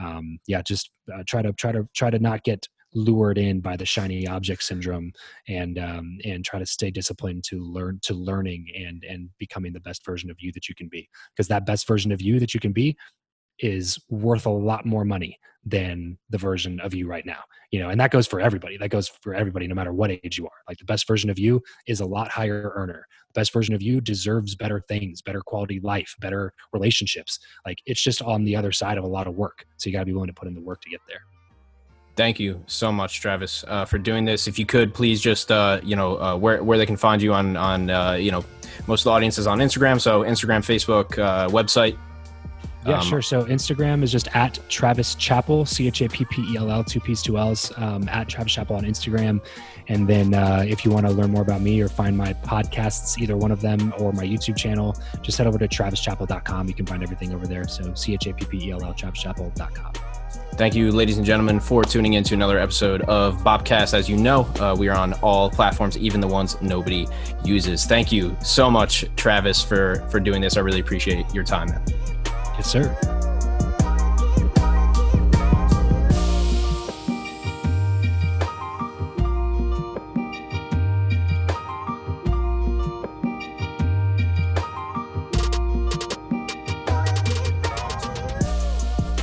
[0.00, 3.76] um, yeah just uh, try to try to try to not get lured in by
[3.76, 5.12] the shiny object syndrome
[5.48, 9.80] and um, and try to stay disciplined to learn to learning and and becoming the
[9.80, 11.08] best version of you that you can be.
[11.34, 12.96] Because that best version of you that you can be
[13.58, 17.88] is worth a lot more money than the version of you right now you know
[17.88, 18.76] and that goes for everybody.
[18.76, 20.58] That goes for everybody no matter what age you are.
[20.68, 23.06] Like the best version of you is a lot higher earner.
[23.28, 27.38] The best version of you deserves better things better quality life better relationships.
[27.64, 29.64] Like it's just on the other side of a lot of work.
[29.76, 31.20] So you got to be willing to put in the work to get there
[32.20, 34.46] Thank you so much, Travis, uh, for doing this.
[34.46, 37.32] If you could please just, uh, you know, uh, where, where they can find you
[37.32, 38.44] on, on uh, you know,
[38.86, 39.98] most of the audience is on Instagram.
[39.98, 41.96] So Instagram, Facebook, uh, website,
[42.84, 43.22] yeah, um, sure.
[43.22, 46.84] So Instagram is just at Travis Chappell, C H A P P E L L,
[46.84, 49.42] two P's, two L's, um, at Travis Chappell on Instagram.
[49.88, 53.18] And then uh, if you want to learn more about me or find my podcasts,
[53.18, 56.68] either one of them or my YouTube channel, just head over to travischappell.com.
[56.68, 57.66] You can find everything over there.
[57.66, 60.09] So C H A P P E L L, travischappell.com.
[60.60, 63.94] Thank you, ladies and gentlemen, for tuning in to another episode of Bobcast.
[63.94, 67.08] As you know, uh, we are on all platforms, even the ones nobody
[67.42, 67.86] uses.
[67.86, 70.58] Thank you so much, Travis, for for doing this.
[70.58, 71.68] I really appreciate your time.
[72.58, 73.29] Yes, sir.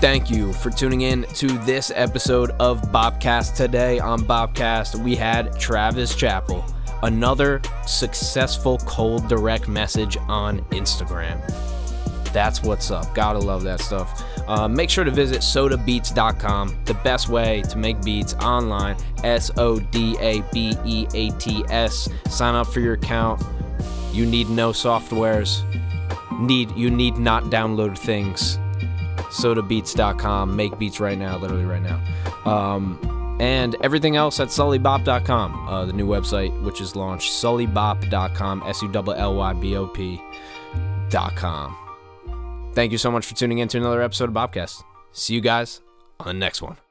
[0.08, 3.58] Thank you for tuning in to this episode of Bobcast.
[3.58, 6.64] Today on Bobcast, we had Travis Chappell,
[7.04, 11.42] another successful cold direct message on Instagram.
[12.32, 13.14] That's what's up.
[13.14, 14.24] Gotta love that stuff.
[14.48, 18.96] Uh, make sure to visit sodabeats.com, the best way to make beats online.
[19.26, 22.08] S O D A B E A T S.
[22.30, 23.44] Sign up for your account.
[24.14, 25.66] You need no softwares.
[26.40, 28.58] Need you need not download things.
[29.30, 30.56] Sodabeats.com.
[30.56, 32.02] Make beats right now, literally right now.
[32.50, 38.82] Um, and everything else at sullybop.com, uh, the new website, which is launched, sullybop.com, S
[38.82, 41.78] U L L Y B O P.com.
[42.74, 44.84] Thank you so much for tuning in to another episode of Bobcast.
[45.12, 45.82] See you guys
[46.20, 46.87] on the next one.